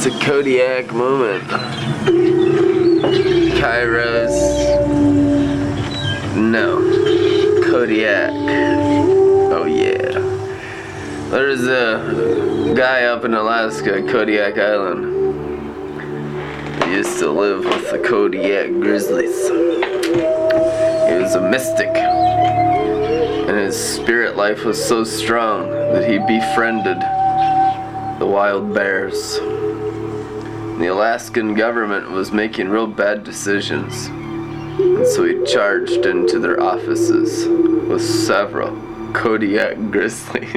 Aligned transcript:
It's 0.00 0.06
a 0.06 0.18
Kodiak 0.20 0.92
moment. 0.94 1.42
Kairos. 3.58 4.30
No. 6.36 6.78
Kodiak. 7.68 8.30
Oh 9.50 9.64
yeah. 9.64 10.20
There's 11.30 11.66
a 11.66 12.72
guy 12.76 13.06
up 13.06 13.24
in 13.24 13.34
Alaska, 13.34 14.00
Kodiak 14.08 14.56
Island. 14.56 15.04
He 16.84 16.92
used 16.92 17.18
to 17.18 17.32
live 17.32 17.64
with 17.64 17.90
the 17.90 17.98
Kodiak 17.98 18.70
Grizzlies. 18.80 19.48
He 19.48 21.14
was 21.20 21.34
a 21.34 21.40
mystic. 21.50 21.88
And 21.88 23.58
his 23.58 23.76
spirit 23.76 24.36
life 24.36 24.64
was 24.64 24.80
so 24.80 25.02
strong 25.02 25.68
that 25.72 26.08
he 26.08 26.18
befriended 26.18 27.00
the 28.20 28.26
wild 28.26 28.72
bears. 28.72 29.40
The 30.78 30.86
Alaskan 30.86 31.54
government 31.54 32.08
was 32.12 32.30
making 32.30 32.68
real 32.68 32.86
bad 32.86 33.24
decisions. 33.24 34.06
And 34.06 35.04
so 35.04 35.24
he 35.24 35.44
charged 35.44 36.06
into 36.06 36.38
their 36.38 36.60
offices 36.62 37.48
with 37.48 38.00
several 38.00 38.76
Kodiak 39.12 39.76
grizzlies. 39.90 40.52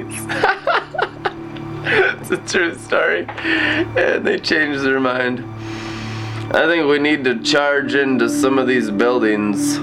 it's 1.84 2.30
a 2.30 2.38
true 2.38 2.76
story. 2.76 3.26
And 3.28 4.24
they 4.24 4.38
changed 4.38 4.82
their 4.84 5.00
mind. 5.00 5.40
I 6.54 6.68
think 6.68 6.88
we 6.88 7.00
need 7.00 7.24
to 7.24 7.42
charge 7.42 7.96
into 7.96 8.30
some 8.30 8.60
of 8.60 8.68
these 8.68 8.92
buildings 8.92 9.80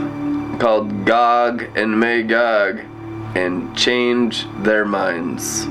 called 0.60 1.04
Gog 1.04 1.64
and 1.74 1.98
Magog 1.98 2.78
and 3.34 3.76
change 3.76 4.46
their 4.62 4.84
minds. 4.84 5.66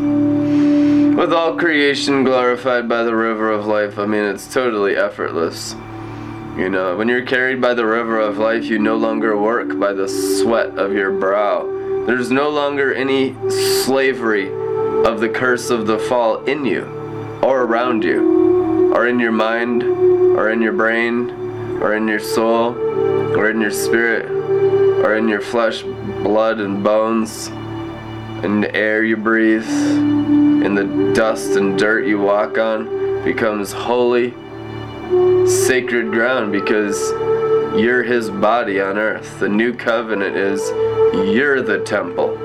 With 1.17 1.33
all 1.33 1.57
creation 1.57 2.23
glorified 2.23 2.87
by 2.87 3.01
the 3.01 3.15
river 3.15 3.51
of 3.51 3.65
life, 3.65 3.97
I 3.97 4.05
mean, 4.05 4.23
it's 4.23 4.53
totally 4.53 4.95
effortless. 4.95 5.73
You 6.55 6.69
know, 6.69 6.95
when 6.95 7.07
you're 7.07 7.25
carried 7.25 7.59
by 7.59 7.73
the 7.73 7.87
river 7.87 8.19
of 8.19 8.37
life, 8.37 8.65
you 8.65 8.77
no 8.77 8.97
longer 8.97 9.35
work 9.35 9.79
by 9.79 9.93
the 9.93 10.07
sweat 10.07 10.77
of 10.77 10.93
your 10.93 11.11
brow. 11.11 11.63
There's 12.05 12.29
no 12.29 12.49
longer 12.49 12.93
any 12.93 13.33
slavery 13.49 14.51
of 15.07 15.19
the 15.19 15.27
curse 15.27 15.71
of 15.71 15.87
the 15.87 15.97
fall 15.97 16.43
in 16.43 16.65
you, 16.65 16.83
or 17.41 17.63
around 17.63 18.03
you, 18.03 18.93
or 18.93 19.07
in 19.07 19.17
your 19.17 19.31
mind, 19.31 19.81
or 19.81 20.51
in 20.51 20.61
your 20.61 20.73
brain, 20.73 21.31
or 21.81 21.95
in 21.95 22.07
your 22.07 22.19
soul, 22.19 22.77
or 23.35 23.49
in 23.49 23.59
your 23.59 23.71
spirit, 23.71 24.29
or 25.03 25.15
in 25.15 25.27
your 25.27 25.41
flesh, 25.41 25.81
blood, 25.81 26.59
and 26.59 26.83
bones, 26.83 27.49
in 28.43 28.61
the 28.61 28.73
air 28.75 29.03
you 29.03 29.17
breathe, 29.17 29.67
and 29.67 30.77
the 30.77 31.13
dust 31.13 31.51
and 31.51 31.77
dirt 31.77 32.05
you 32.05 32.19
walk 32.19 32.57
on, 32.57 33.23
becomes 33.23 33.71
holy, 33.71 34.31
sacred 35.47 36.11
ground 36.11 36.51
because 36.51 37.11
you're 37.79 38.03
his 38.03 38.29
body 38.29 38.79
on 38.79 38.97
earth. 38.97 39.39
The 39.39 39.49
new 39.49 39.73
covenant 39.73 40.35
is 40.35 40.61
you're 41.29 41.61
the 41.61 41.83
temple. 41.83 42.35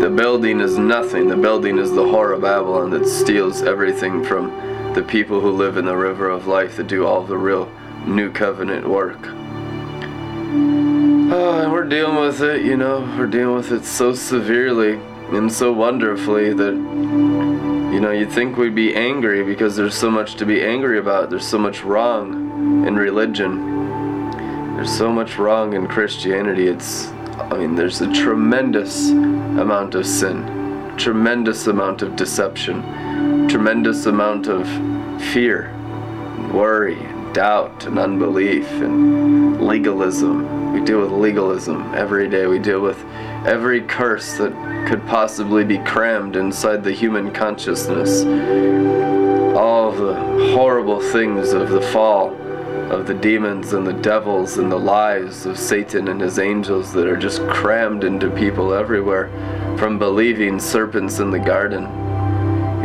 The 0.00 0.10
building 0.10 0.60
is 0.60 0.76
nothing. 0.78 1.28
The 1.28 1.36
building 1.36 1.78
is 1.78 1.90
the 1.90 2.02
whore 2.02 2.34
of 2.34 2.42
Babylon 2.42 2.90
that 2.90 3.06
steals 3.06 3.62
everything 3.62 4.24
from 4.24 4.50
the 4.94 5.02
people 5.02 5.40
who 5.40 5.50
live 5.50 5.76
in 5.76 5.84
the 5.84 5.96
river 5.96 6.28
of 6.28 6.46
life 6.46 6.76
that 6.76 6.88
do 6.88 7.06
all 7.06 7.22
the 7.22 7.38
real 7.38 7.70
new 8.06 8.30
covenant 8.30 8.88
work. 8.88 9.41
Oh, 11.34 11.72
we're 11.72 11.88
dealing 11.88 12.16
with 12.16 12.42
it, 12.42 12.62
you 12.62 12.76
know, 12.76 13.00
we're 13.16 13.26
dealing 13.26 13.54
with 13.54 13.72
it 13.72 13.86
so 13.86 14.12
severely 14.12 15.00
and 15.30 15.50
so 15.50 15.72
wonderfully 15.72 16.52
that, 16.52 16.74
you 16.74 18.00
know, 18.00 18.10
you'd 18.10 18.30
think 18.30 18.58
we'd 18.58 18.74
be 18.74 18.94
angry 18.94 19.42
because 19.42 19.74
there's 19.74 19.94
so 19.94 20.10
much 20.10 20.34
to 20.34 20.44
be 20.44 20.62
angry 20.62 20.98
about. 20.98 21.30
There's 21.30 21.46
so 21.46 21.56
much 21.56 21.84
wrong 21.84 22.86
in 22.86 22.96
religion. 22.96 24.30
There's 24.76 24.94
so 24.94 25.10
much 25.10 25.38
wrong 25.38 25.72
in 25.72 25.86
Christianity. 25.86 26.66
It's, 26.66 27.06
I 27.38 27.56
mean, 27.56 27.76
there's 27.76 28.02
a 28.02 28.12
tremendous 28.12 29.08
amount 29.08 29.94
of 29.94 30.06
sin, 30.06 30.94
tremendous 30.98 31.66
amount 31.66 32.02
of 32.02 32.14
deception, 32.14 33.48
tremendous 33.48 34.04
amount 34.04 34.48
of 34.48 34.68
fear, 35.32 35.74
worry, 36.52 36.98
doubt, 37.32 37.86
and 37.86 37.98
unbelief, 37.98 38.70
and 38.70 39.60
legalism. 39.60 40.72
We 40.72 40.80
deal 40.80 41.00
with 41.00 41.12
legalism 41.12 41.94
every 41.94 42.28
day. 42.28 42.46
We 42.46 42.58
deal 42.58 42.80
with 42.80 42.98
every 43.46 43.82
curse 43.82 44.36
that 44.38 44.52
could 44.88 45.06
possibly 45.06 45.64
be 45.64 45.78
crammed 45.78 46.36
inside 46.36 46.84
the 46.84 46.92
human 46.92 47.32
consciousness. 47.32 48.22
All 49.56 49.92
the 49.92 50.14
horrible 50.54 51.00
things 51.00 51.52
of 51.52 51.70
the 51.70 51.82
fall 51.82 52.36
of 52.90 53.06
the 53.06 53.14
demons 53.14 53.72
and 53.72 53.86
the 53.86 53.92
devils 53.92 54.58
and 54.58 54.70
the 54.70 54.78
lies 54.78 55.46
of 55.46 55.58
Satan 55.58 56.08
and 56.08 56.20
his 56.20 56.38
angels 56.38 56.92
that 56.92 57.06
are 57.06 57.16
just 57.16 57.40
crammed 57.48 58.04
into 58.04 58.28
people 58.30 58.74
everywhere 58.74 59.30
from 59.78 59.98
believing 59.98 60.60
serpents 60.60 61.18
in 61.18 61.30
the 61.30 61.38
garden. 61.38 61.84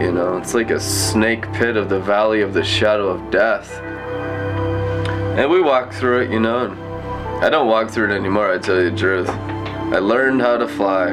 You 0.02 0.14
know, 0.14 0.38
it's 0.38 0.54
like 0.54 0.70
a 0.70 0.80
snake 0.80 1.52
pit 1.54 1.76
of 1.76 1.90
the 1.90 2.00
valley 2.00 2.42
of 2.42 2.54
the 2.54 2.64
shadow 2.64 3.10
of 3.10 3.32
death. 3.32 3.82
And 5.38 5.52
we 5.52 5.62
walk 5.62 5.94
through 5.94 6.22
it, 6.22 6.32
you 6.32 6.40
know, 6.40 6.72
I 7.44 7.52
don't 7.52 7.68
walk 7.68 7.92
through 7.92 8.12
it 8.12 8.16
anymore, 8.16 8.52
I 8.52 8.58
tell 8.58 8.82
you 8.82 8.90
the 8.90 8.98
truth. 8.98 9.30
I 9.30 10.00
learned 10.00 10.42
how 10.42 10.58
to 10.58 10.68
fly. 10.68 11.10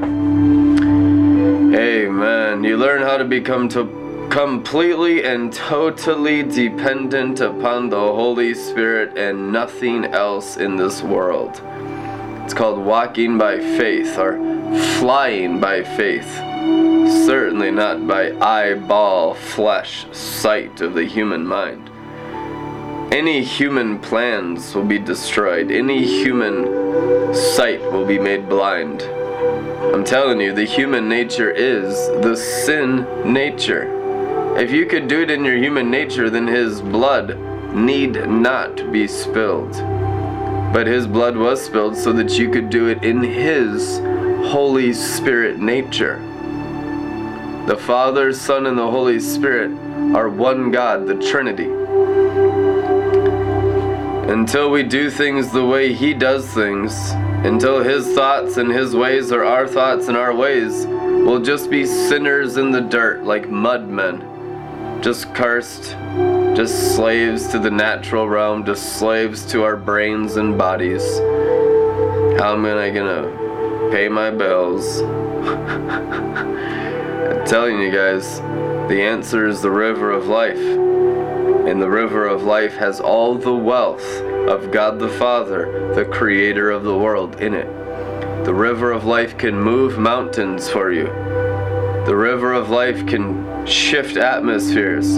Hey 1.71 2.09
man, 2.09 2.65
You 2.65 2.79
learn 2.79 3.03
how 3.03 3.19
to 3.19 3.25
become 3.27 3.69
to 3.69 4.29
completely 4.31 5.25
and 5.25 5.53
totally 5.53 6.43
dependent 6.43 7.41
upon 7.41 7.91
the 7.91 8.01
Holy 8.01 8.55
Spirit 8.55 9.19
and 9.19 9.53
nothing 9.53 10.07
else 10.07 10.57
in 10.57 10.77
this 10.77 11.03
world. 11.03 11.61
It's 12.45 12.55
called 12.55 12.79
walking 12.79 13.37
by 13.37 13.59
faith 13.59 14.17
or 14.17 14.39
flying 15.01 15.61
by 15.61 15.83
faith. 15.83 16.33
Certainly 17.27 17.73
not 17.73 18.09
by 18.09 18.33
eyeball, 18.39 19.35
flesh, 19.35 20.07
sight 20.13 20.81
of 20.81 20.95
the 20.95 21.05
human 21.05 21.47
mind. 21.47 21.91
Any 23.15 23.45
human 23.45 24.01
plans 24.01 24.75
will 24.75 24.83
be 24.83 24.99
destroyed. 24.99 25.71
Any 25.71 26.05
human 26.05 27.33
sight 27.33 27.81
will 27.93 28.05
be 28.05 28.19
made 28.19 28.49
blind. 28.49 29.03
I'm 29.95 30.03
telling 30.03 30.41
you, 30.41 30.53
the 30.53 30.65
human 30.65 31.09
nature 31.09 31.53
is 31.53 31.95
the 32.25 32.35
sin 32.35 33.07
nature. 33.33 34.57
If 34.59 34.73
you 34.73 34.87
could 34.87 35.07
do 35.07 35.21
it 35.23 35.31
in 35.31 35.45
your 35.45 35.57
human 35.57 35.93
nature, 35.93 36.29
then 36.29 36.49
his 36.49 36.81
blood 36.81 37.39
need 37.73 38.29
not 38.29 38.91
be 38.91 39.07
spilled. 39.07 39.75
But 40.73 40.89
his 40.89 41.07
blood 41.07 41.37
was 41.37 41.65
spilled 41.65 41.97
so 41.97 42.13
that 42.15 42.37
you 42.37 42.51
could 42.51 42.69
do 42.69 42.89
it 42.89 43.05
in 43.05 43.23
his 43.23 44.01
Holy 44.51 44.93
Spirit 44.93 45.61
nature. 45.61 46.19
The 47.69 47.77
Father, 47.77 48.33
Son, 48.33 48.67
and 48.67 48.77
the 48.77 48.91
Holy 48.91 49.21
Spirit 49.21 49.71
are 50.17 50.29
one 50.29 50.73
God, 50.73 51.07
the 51.07 51.15
Trinity. 51.15 51.84
Until 54.29 54.71
we 54.71 54.83
do 54.83 55.11
things 55.11 55.53
the 55.53 55.67
way 55.67 55.93
He 55.93 56.15
does 56.15 56.49
things, 56.49 57.11
until 57.45 57.83
His 57.83 58.15
thoughts 58.15 58.57
and 58.57 58.71
His 58.73 58.97
ways 58.97 59.31
are 59.31 59.45
our 59.45 59.69
thoughts 59.69 60.09
and 60.09 60.17
our 60.17 60.35
ways, 60.35 60.87
we'll 60.87 61.43
just 61.43 61.69
be 61.69 61.85
sinners 61.85 62.57
in 62.57 62.71
the 62.71 62.81
dirt 62.81 63.25
like 63.25 63.51
mudmen. 63.51 65.03
Just 65.03 65.35
cursed, 65.35 65.91
just 66.57 66.97
slaves 66.97 67.49
to 67.49 67.59
the 67.59 67.71
natural 67.71 68.27
realm, 68.27 68.65
just 68.65 68.99
slaves 68.99 69.45
to 69.53 69.63
our 69.63 69.77
brains 69.77 70.37
and 70.37 70.57
bodies. 70.57 71.19
How 72.39 72.55
am 72.55 72.65
I 72.65 72.89
gonna 72.89 73.91
pay 73.93 74.09
my 74.09 74.31
bills? 74.31 75.03
I'm 77.43 77.45
telling 77.47 77.79
you 77.79 77.91
guys, 77.91 78.39
the 78.89 79.03
answer 79.03 79.47
is 79.47 79.61
the 79.61 79.71
river 79.71 80.11
of 80.13 80.29
life. 80.29 80.57
And 81.67 81.81
the 81.81 81.89
river 81.89 82.27
of 82.27 82.43
life 82.43 82.75
has 82.75 83.01
all 83.01 83.37
the 83.37 83.55
wealth 83.55 84.05
of 84.49 84.71
God 84.71 84.99
the 84.99 85.09
Father, 85.09 85.95
the 85.95 86.05
creator 86.05 86.71
of 86.71 86.85
the 86.85 86.97
world, 86.97 87.41
in 87.41 87.55
it. 87.55 88.45
The 88.45 88.53
river 88.53 88.93
of 88.93 89.07
life 89.07 89.39
can 89.39 89.59
move 89.59 89.99
mountains 89.99 90.69
for 90.69 90.93
you. 90.93 91.07
The 92.05 92.15
river 92.15 92.53
of 92.53 92.69
life 92.69 93.07
can 93.07 93.67
shift 93.67 94.19
atmospheres, 94.19 95.17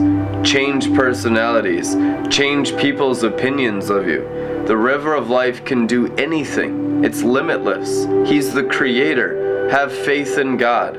change 0.49 0.95
personalities, 0.95 1.97
change 2.31 2.77
people's 2.77 3.25
opinions 3.25 3.91
of 3.91 4.07
you. 4.07 4.21
The 4.69 4.77
river 4.77 5.15
of 5.15 5.29
life 5.29 5.65
can 5.65 5.89
do 5.89 6.15
anything. 6.15 7.05
It's 7.05 7.25
limitless. 7.25 8.05
He's 8.31 8.55
the 8.55 8.63
creator. 8.63 9.69
Have 9.71 9.93
faith 9.93 10.39
in 10.39 10.57
God. 10.57 10.97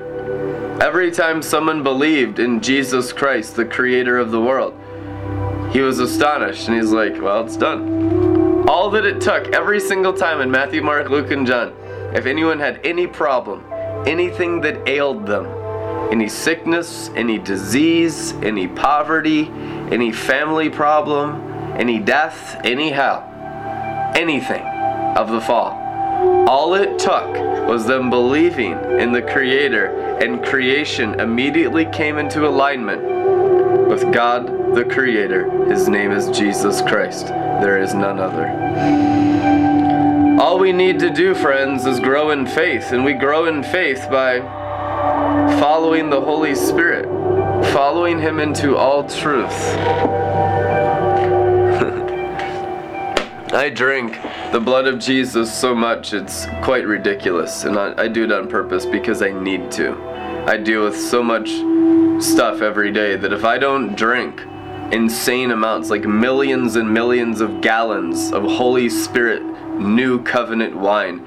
Every 0.81 1.09
time 1.09 1.41
someone 1.41 1.83
believed 1.83 2.39
in 2.39 2.59
Jesus 2.59 3.13
Christ, 3.13 3.55
the 3.55 3.65
creator 3.65 4.17
of 4.17 4.31
the 4.31 4.41
world, 4.41 4.77
he 5.77 5.83
was 5.83 5.99
astonished 5.99 6.67
and 6.67 6.75
he's 6.75 6.91
like, 6.91 7.21
Well, 7.21 7.45
it's 7.45 7.55
done. 7.55 8.67
All 8.67 8.89
that 8.89 9.05
it 9.05 9.21
took 9.21 9.49
every 9.49 9.79
single 9.79 10.11
time 10.11 10.41
in 10.41 10.49
Matthew, 10.49 10.81
Mark, 10.81 11.11
Luke, 11.11 11.29
and 11.29 11.45
John, 11.45 11.71
if 12.15 12.25
anyone 12.25 12.57
had 12.57 12.83
any 12.83 13.05
problem, 13.05 13.63
anything 14.07 14.59
that 14.61 14.89
ailed 14.89 15.27
them, 15.27 15.45
any 16.11 16.29
sickness, 16.29 17.11
any 17.15 17.37
disease, 17.37 18.33
any 18.41 18.67
poverty, 18.67 19.49
any 19.91 20.11
family 20.11 20.67
problem, 20.67 21.43
any 21.77 21.99
death, 21.99 22.59
any 22.63 22.89
hell, 22.89 23.21
anything 24.15 24.63
of 25.15 25.29
the 25.29 25.41
fall. 25.41 25.73
All 26.49 26.73
it 26.73 26.97
took 26.97 27.31
was 27.67 27.85
them 27.85 28.09
believing 28.09 28.71
in 28.99 29.11
the 29.11 29.21
Creator, 29.21 30.17
and 30.23 30.43
creation 30.43 31.19
immediately 31.19 31.85
came 31.85 32.17
into 32.17 32.47
alignment 32.47 33.17
with 33.87 34.13
God 34.13 34.75
the 34.75 34.83
Creator. 34.83 35.69
His 35.69 35.87
name 35.87 36.11
is 36.11 36.37
Jesus 36.37 36.81
Christ. 36.81 37.27
There 37.27 37.81
is 37.81 37.93
none 37.93 38.19
other. 38.19 38.47
All 40.41 40.59
we 40.59 40.71
need 40.71 40.99
to 40.99 41.09
do, 41.09 41.33
friends, 41.33 41.85
is 41.85 41.99
grow 41.99 42.31
in 42.31 42.45
faith, 42.45 42.91
and 42.91 43.03
we 43.03 43.13
grow 43.13 43.45
in 43.45 43.63
faith 43.63 44.07
by 44.11 44.39
following 45.59 46.09
the 46.09 46.21
Holy 46.21 46.53
Spirit, 46.53 47.05
following 47.71 48.19
Him 48.19 48.39
into 48.39 48.77
all 48.77 49.07
truth. 49.07 49.51
I 53.53 53.71
drink 53.73 54.19
the 54.51 54.59
blood 54.59 54.87
of 54.87 54.99
Jesus 54.99 55.53
so 55.53 55.73
much 55.73 56.13
it's 56.13 56.45
quite 56.61 56.85
ridiculous, 56.85 57.63
and 57.63 57.77
I, 57.77 58.03
I, 58.03 58.07
do 58.07 58.25
it 58.25 58.31
on 58.31 58.47
purpose 58.47 58.85
because 58.85 59.21
I 59.21 59.31
need 59.31 59.71
to. 59.73 59.95
I 60.45 60.57
deal 60.57 60.83
with 60.83 60.99
so 60.99 61.23
much 61.23 61.49
stuff 62.19 62.61
every 62.61 62.91
day 62.91 63.15
that 63.15 63.33
if 63.33 63.43
I 63.43 63.57
don't 63.57 63.95
drink 63.95 64.41
insane 64.91 65.51
amounts, 65.51 65.89
like 65.89 66.03
millions 66.05 66.75
and 66.75 66.91
millions 66.93 67.41
of 67.41 67.61
gallons 67.61 68.31
of 68.31 68.43
Holy 68.43 68.89
Spirit 68.89 69.43
new 69.79 70.21
covenant 70.23 70.75
wine, 70.75 71.25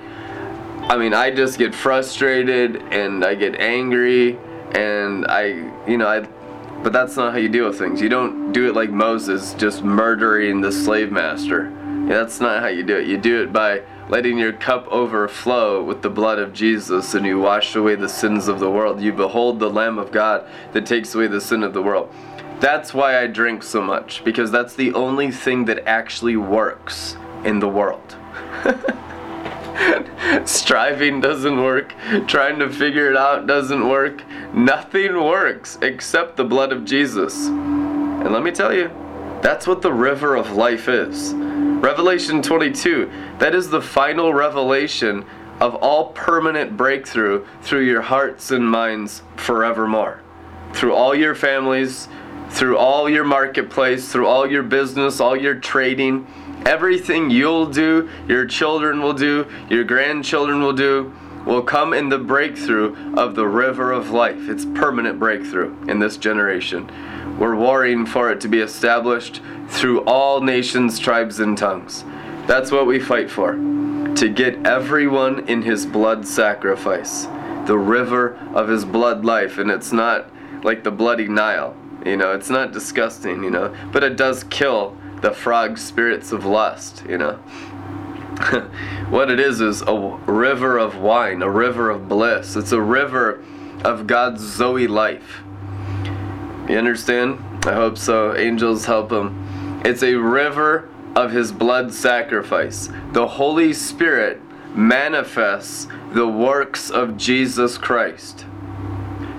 I 0.89 0.97
mean, 0.97 1.15
I 1.15 1.31
just 1.31 1.59
get 1.59 1.75
frustrated 1.75 2.77
and 2.93 3.25
I 3.25 3.35
get 3.35 3.61
angry, 3.61 4.39
and 4.75 5.27
I, 5.27 5.45
you 5.87 5.97
know, 5.97 6.09
I. 6.09 6.21
But 6.83 6.95
that's 6.95 7.15
not 7.15 7.33
how 7.33 7.39
you 7.39 7.51
deal 7.51 7.69
with 7.69 7.79
things. 7.79 8.01
You 8.01 8.09
don't 8.09 8.53
do 8.53 8.67
it 8.67 8.75
like 8.75 8.91
Moses, 8.91 9.53
just 9.55 9.85
murdering 9.85 10.63
the 10.63 10.73
slave 10.73 11.13
master 11.13 11.71
yeah, 12.11 12.17
that's 12.17 12.41
not 12.41 12.61
how 12.61 12.67
you 12.67 12.83
do 12.83 12.97
it. 12.97 13.07
You 13.07 13.19
do 13.19 13.43
it 13.43 13.53
by 13.53 13.83
letting 14.11 14.37
your 14.37 14.53
cup 14.53 14.89
overflow 14.89 15.83
with 15.83 16.03
the 16.03 16.11
blood 16.11 16.41
of 16.41 16.53
Jesus 16.53 17.15
and 17.15 17.25
you 17.25 17.39
wash 17.39 17.77
away 17.77 17.95
the 17.95 18.09
sins 18.09 18.49
of 18.49 18.59
the 18.59 18.71
world. 18.71 19.01
You 19.01 19.13
behold 19.13 19.61
the 19.61 19.71
Lamb 19.71 19.99
of 19.99 20.11
God 20.11 20.49
that 20.73 20.85
takes 20.85 21.15
away 21.15 21.29
the 21.29 21.41
sin 21.41 21.63
of 21.63 21.73
the 21.73 21.83
world. 21.83 22.13
That's 22.59 22.93
why 22.93 23.23
I 23.23 23.29
drink 23.29 23.63
so 23.63 23.81
much, 23.81 24.25
because 24.25 24.51
that's 24.51 24.75
the 24.75 24.93
only 24.95 25.31
thing 25.31 25.65
that 25.67 25.87
actually 25.87 26.37
works 26.37 27.17
in 27.45 27.61
the 27.61 27.69
world. 27.69 28.17
Striving 30.45 31.21
doesn't 31.21 31.63
work. 31.63 31.95
Trying 32.27 32.59
to 32.59 32.69
figure 32.69 33.11
it 33.11 33.17
out 33.17 33.47
doesn't 33.47 33.89
work. 33.89 34.25
Nothing 34.53 35.15
works 35.15 35.79
except 35.83 36.37
the 36.37 36.45
blood 36.45 36.73
of 36.73 36.85
Jesus. 36.85 37.47
And 37.47 38.33
let 38.33 38.43
me 38.43 38.51
tell 38.51 38.75
you, 38.75 38.91
that's 39.41 39.69
what 39.69 39.83
the 39.83 39.93
river 39.93 40.35
of 40.35 40.51
life 40.51 40.89
is. 40.89 41.33
Revelation 41.81 42.43
22, 42.43 43.11
that 43.39 43.55
is 43.55 43.71
the 43.71 43.81
final 43.81 44.35
revelation 44.35 45.25
of 45.61 45.75
all 45.77 46.09
permanent 46.13 46.77
breakthrough 46.77 47.47
through 47.63 47.87
your 47.87 48.03
hearts 48.03 48.51
and 48.51 48.71
minds 48.71 49.23
forevermore. 49.37 50.21
Through 50.75 50.93
all 50.93 51.15
your 51.15 51.35
families, 51.35 52.07
through 52.51 52.77
all 52.77 53.09
your 53.09 53.25
marketplace, 53.25 54.13
through 54.13 54.27
all 54.27 54.47
your 54.47 54.63
business, 54.63 55.21
all 55.21 55.35
your 55.35 55.55
trading, 55.55 56.27
everything 56.67 57.31
you'll 57.31 57.65
do, 57.65 58.11
your 58.29 58.45
children 58.45 59.01
will 59.01 59.15
do, 59.15 59.47
your 59.71 59.85
grandchildren 59.85 60.61
will 60.61 60.75
do, 60.75 61.11
will 61.45 61.63
come 61.63 61.93
in 61.93 62.09
the 62.09 62.19
breakthrough 62.19 62.95
of 63.15 63.35
the 63.35 63.47
river 63.47 63.93
of 63.93 64.11
life. 64.11 64.49
It's 64.49 64.65
permanent 64.65 65.19
breakthrough 65.19 65.75
in 65.89 65.99
this 65.99 66.17
generation. 66.17 66.91
We're 67.39 67.57
warring 67.57 68.07
for 68.07 68.31
it 68.31 68.41
to 68.43 68.49
be 68.49 68.61
established 68.61 69.41
through 69.69 70.05
all 70.05 70.41
nations, 70.41 70.99
tribes, 70.99 71.41
and 71.41 71.57
tongues. 71.57 72.05
That's 72.47 72.71
what 72.71 72.87
we 72.87 72.99
fight 72.99 73.31
for. 73.31 73.53
To 73.53 74.29
get 74.29 74.67
everyone 74.67 75.49
in 75.49 75.63
his 75.63 75.87
blood 75.87 76.27
sacrifice, 76.27 77.27
the 77.67 77.79
river 77.79 78.37
of 78.53 78.69
his 78.69 78.85
blood 78.85 79.25
life. 79.25 79.59
And 79.59 79.71
it's 79.71 79.93
not 79.93 80.31
like 80.63 80.85
the 80.85 80.91
bloody 80.91 81.29
Nile, 81.29 81.75
you 82.05 82.17
know, 82.17 82.33
it's 82.33 82.51
not 82.51 82.73
disgusting, 82.73 83.43
you 83.43 83.51
know, 83.51 83.75
but 83.93 84.03
it 84.03 84.17
does 84.17 84.45
kill 84.45 84.97
the 85.23 85.31
frog 85.31 85.79
spirits 85.79 86.33
of 86.33 86.45
lust, 86.45 87.05
you 87.09 87.19
know. 87.19 87.39
what 89.11 89.31
it 89.31 89.39
is 89.39 89.61
is 89.61 89.83
a 89.83 90.19
river 90.27 90.79
of 90.79 90.97
wine, 90.97 91.43
a 91.43 91.51
river 91.51 91.91
of 91.91 92.09
bliss. 92.09 92.57
It's 92.57 92.73
a 92.73 92.81
river 92.81 93.45
of 93.85 94.07
God's 94.07 94.43
Zoe 94.43 94.87
life. 94.87 95.43
You 96.69 96.79
understand? 96.79 97.39
I 97.67 97.75
hope 97.75 97.99
so. 97.99 98.35
Angels 98.35 98.87
help 98.87 99.13
him. 99.13 99.83
It's 99.85 100.03
a 100.03 100.15
river 100.15 100.89
of 101.17 101.33
his 101.33 101.53
blood 101.53 101.93
sacrifice. 101.93 102.89
The 103.13 103.27
Holy 103.27 103.73
Spirit 103.73 104.41
manifests 104.75 105.89
the 106.13 106.27
works 106.27 106.91
of 106.91 107.17
Jesus 107.17 107.77
Christ. 107.77 108.47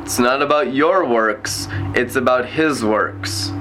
It's 0.02 0.20
not 0.20 0.42
about 0.42 0.74
your 0.74 1.06
works, 1.06 1.68
it's 1.96 2.16
about 2.16 2.46
his 2.46 2.84
works. 2.84 3.52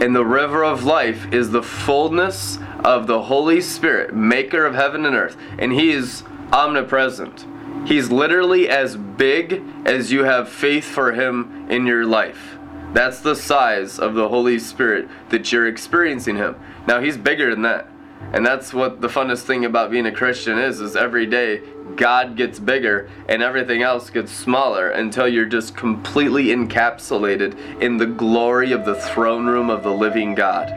And 0.00 0.16
the 0.16 0.24
river 0.24 0.64
of 0.64 0.84
life 0.84 1.32
is 1.32 1.50
the 1.50 1.62
fullness 1.62 2.58
of 2.82 3.06
the 3.06 3.22
Holy 3.22 3.60
Spirit, 3.60 4.14
maker 4.14 4.64
of 4.64 4.74
heaven 4.74 5.04
and 5.04 5.14
earth. 5.14 5.36
And 5.58 5.72
he 5.72 5.90
is 5.90 6.22
omnipresent. 6.52 7.46
He's 7.86 8.10
literally 8.10 8.68
as 8.68 8.96
big 8.96 9.62
as 9.84 10.10
you 10.10 10.24
have 10.24 10.48
faith 10.48 10.84
for 10.84 11.12
him 11.12 11.66
in 11.70 11.86
your 11.86 12.04
life. 12.04 12.58
That's 12.92 13.20
the 13.20 13.36
size 13.36 14.00
of 14.00 14.14
the 14.14 14.28
Holy 14.28 14.58
Spirit 14.58 15.08
that 15.28 15.52
you're 15.52 15.68
experiencing 15.68 16.36
Him. 16.36 16.56
Now 16.88 17.00
He's 17.00 17.16
bigger 17.16 17.50
than 17.50 17.62
that. 17.62 17.86
And 18.32 18.46
that's 18.46 18.72
what 18.72 19.00
the 19.00 19.08
funnest 19.08 19.42
thing 19.42 19.64
about 19.64 19.90
being 19.90 20.06
a 20.06 20.12
Christian 20.12 20.58
is, 20.58 20.80
is 20.80 20.94
every 20.94 21.26
day 21.26 21.62
God 21.96 22.36
gets 22.36 22.58
bigger 22.58 23.10
and 23.28 23.42
everything 23.42 23.82
else 23.82 24.08
gets 24.10 24.30
smaller 24.30 24.90
until 24.90 25.26
you're 25.26 25.46
just 25.46 25.76
completely 25.76 26.46
encapsulated 26.46 27.80
in 27.80 27.96
the 27.96 28.06
glory 28.06 28.72
of 28.72 28.84
the 28.84 28.94
throne 28.94 29.46
room 29.46 29.68
of 29.68 29.82
the 29.82 29.92
living 29.92 30.34
God. 30.34 30.70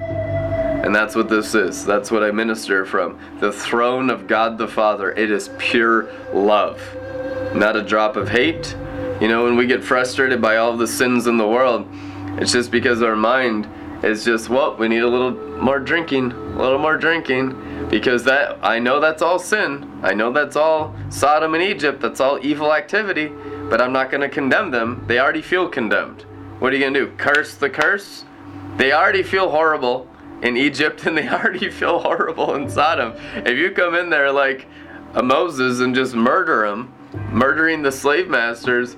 And 0.83 0.93
that's 0.93 1.15
what 1.15 1.29
this 1.29 1.55
is. 1.55 1.85
That's 1.85 2.11
what 2.11 2.23
I 2.23 2.31
minister 2.31 2.85
from. 2.85 3.17
The 3.39 3.53
throne 3.53 4.09
of 4.09 4.27
God 4.27 4.57
the 4.57 4.67
Father. 4.67 5.11
It 5.11 5.31
is 5.31 5.49
pure 5.57 6.09
love, 6.33 6.81
not 7.55 7.75
a 7.75 7.83
drop 7.83 8.17
of 8.17 8.29
hate. 8.29 8.75
You 9.21 9.27
know, 9.27 9.45
when 9.45 9.55
we 9.55 9.67
get 9.67 9.83
frustrated 9.83 10.41
by 10.41 10.57
all 10.57 10.75
the 10.75 10.87
sins 10.87 11.27
in 11.27 11.37
the 11.37 11.47
world, 11.47 11.87
it's 12.37 12.51
just 12.51 12.71
because 12.71 13.01
our 13.01 13.15
mind 13.15 13.69
is 14.03 14.25
just, 14.25 14.49
well, 14.49 14.75
we 14.75 14.87
need 14.87 15.01
a 15.01 15.07
little 15.07 15.31
more 15.31 15.79
drinking, 15.79 16.31
a 16.31 16.61
little 16.61 16.77
more 16.77 16.97
drinking, 16.97 17.87
because 17.89 18.23
that 18.25 18.59
I 18.61 18.79
know 18.79 18.99
that's 18.99 19.21
all 19.21 19.39
sin. 19.39 19.99
I 20.03 20.13
know 20.13 20.31
that's 20.31 20.55
all 20.55 20.95
Sodom 21.09 21.53
and 21.53 21.63
Egypt. 21.63 22.01
That's 22.01 22.19
all 22.19 22.37
evil 22.45 22.73
activity. 22.73 23.31
But 23.69 23.81
I'm 23.81 23.93
not 23.93 24.11
going 24.11 24.21
to 24.21 24.29
condemn 24.29 24.71
them. 24.71 25.03
They 25.07 25.19
already 25.19 25.41
feel 25.41 25.69
condemned. 25.69 26.25
What 26.59 26.73
are 26.73 26.75
you 26.75 26.81
going 26.81 26.93
to 26.93 27.05
do? 27.05 27.11
Curse 27.17 27.55
the 27.55 27.69
curse? 27.69 28.25
They 28.77 28.91
already 28.91 29.23
feel 29.23 29.49
horrible 29.49 30.09
in 30.41 30.57
Egypt, 30.57 31.05
and 31.05 31.17
they 31.17 31.27
already 31.29 31.69
feel 31.69 31.99
horrible 31.99 32.55
in 32.55 32.69
Sodom. 32.69 33.13
If 33.45 33.57
you 33.57 33.71
come 33.71 33.95
in 33.95 34.09
there 34.09 34.31
like 34.31 34.67
a 35.13 35.23
Moses 35.23 35.79
and 35.79 35.95
just 35.95 36.13
murder 36.13 36.67
them, 36.67 36.93
murdering 37.31 37.83
the 37.83 37.91
slave 37.91 38.27
masters, 38.27 38.95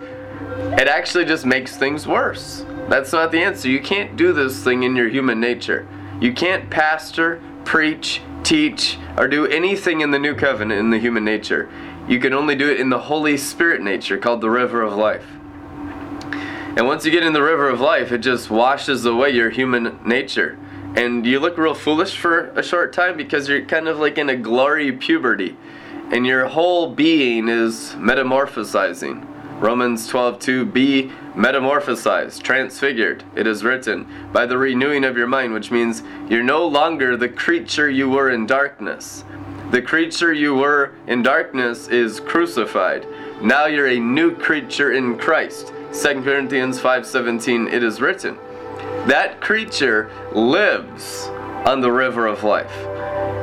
it 0.77 0.88
actually 0.88 1.25
just 1.25 1.45
makes 1.45 1.75
things 1.75 2.07
worse. 2.07 2.65
That's 2.89 3.11
not 3.11 3.31
the 3.31 3.39
answer. 3.39 3.67
You 3.67 3.81
can't 3.81 4.15
do 4.15 4.31
this 4.31 4.63
thing 4.63 4.83
in 4.83 4.95
your 4.95 5.09
human 5.09 5.39
nature. 5.39 5.87
You 6.21 6.33
can't 6.33 6.69
pastor, 6.69 7.41
preach, 7.63 8.21
teach, 8.43 8.97
or 9.17 9.27
do 9.27 9.47
anything 9.47 10.01
in 10.01 10.11
the 10.11 10.19
new 10.19 10.35
covenant 10.35 10.79
in 10.79 10.91
the 10.91 10.99
human 10.99 11.25
nature. 11.25 11.69
You 12.07 12.19
can 12.19 12.33
only 12.33 12.55
do 12.55 12.69
it 12.69 12.79
in 12.79 12.89
the 12.89 12.99
Holy 12.99 13.37
Spirit 13.37 13.81
nature 13.81 14.17
called 14.17 14.41
the 14.41 14.49
river 14.49 14.83
of 14.83 14.93
life. 14.93 15.25
And 16.77 16.85
once 16.85 17.05
you 17.05 17.11
get 17.11 17.23
in 17.23 17.33
the 17.33 17.41
river 17.41 17.69
of 17.69 17.79
life, 17.79 18.11
it 18.11 18.19
just 18.19 18.49
washes 18.51 19.05
away 19.05 19.31
your 19.31 19.49
human 19.49 19.99
nature. 20.05 20.59
And 20.95 21.25
you 21.25 21.39
look 21.39 21.57
real 21.57 21.73
foolish 21.73 22.15
for 22.15 22.49
a 22.51 22.61
short 22.61 22.93
time 22.93 23.17
because 23.17 23.49
you're 23.49 23.65
kind 23.65 23.87
of 23.87 23.97
like 23.97 24.17
in 24.17 24.29
a 24.29 24.35
glory 24.35 24.91
puberty. 24.91 25.57
And 26.11 26.25
your 26.25 26.47
whole 26.47 26.93
being 26.93 27.47
is 27.47 27.95
metamorphosizing. 27.97 29.25
Romans 29.59 30.09
12:2 30.09 30.65
Be 30.74 31.12
metamorphosized, 31.33 32.43
transfigured. 32.43 33.24
It 33.35 33.47
is 33.47 33.63
written, 33.63 34.05
by 34.33 34.45
the 34.45 34.57
renewing 34.57 35.05
of 35.05 35.15
your 35.15 35.27
mind, 35.27 35.53
which 35.53 35.71
means 35.71 36.03
you're 36.27 36.43
no 36.43 36.67
longer 36.67 37.15
the 37.15 37.29
creature 37.29 37.89
you 37.89 38.09
were 38.09 38.29
in 38.29 38.45
darkness. 38.45 39.24
The 39.71 39.81
creature 39.81 40.33
you 40.33 40.55
were 40.55 40.91
in 41.07 41.24
darkness 41.24 41.88
is 41.88 42.19
crucified. 42.19 43.07
Now 43.41 43.65
you're 43.65 43.88
a 43.88 44.00
new 44.00 44.35
creature 44.35 44.91
in 44.91 45.17
Christ. 45.17 45.71
2 45.93 46.24
Corinthians 46.24 46.79
5:17 46.79 47.71
it 47.71 47.81
is 47.81 48.01
written. 48.01 48.38
That 49.07 49.39
creature 49.39 50.09
lives 50.33 51.29
on 51.65 51.79
the 51.79 51.91
river 51.91 52.27
of 52.27 52.43
life. 52.43 52.75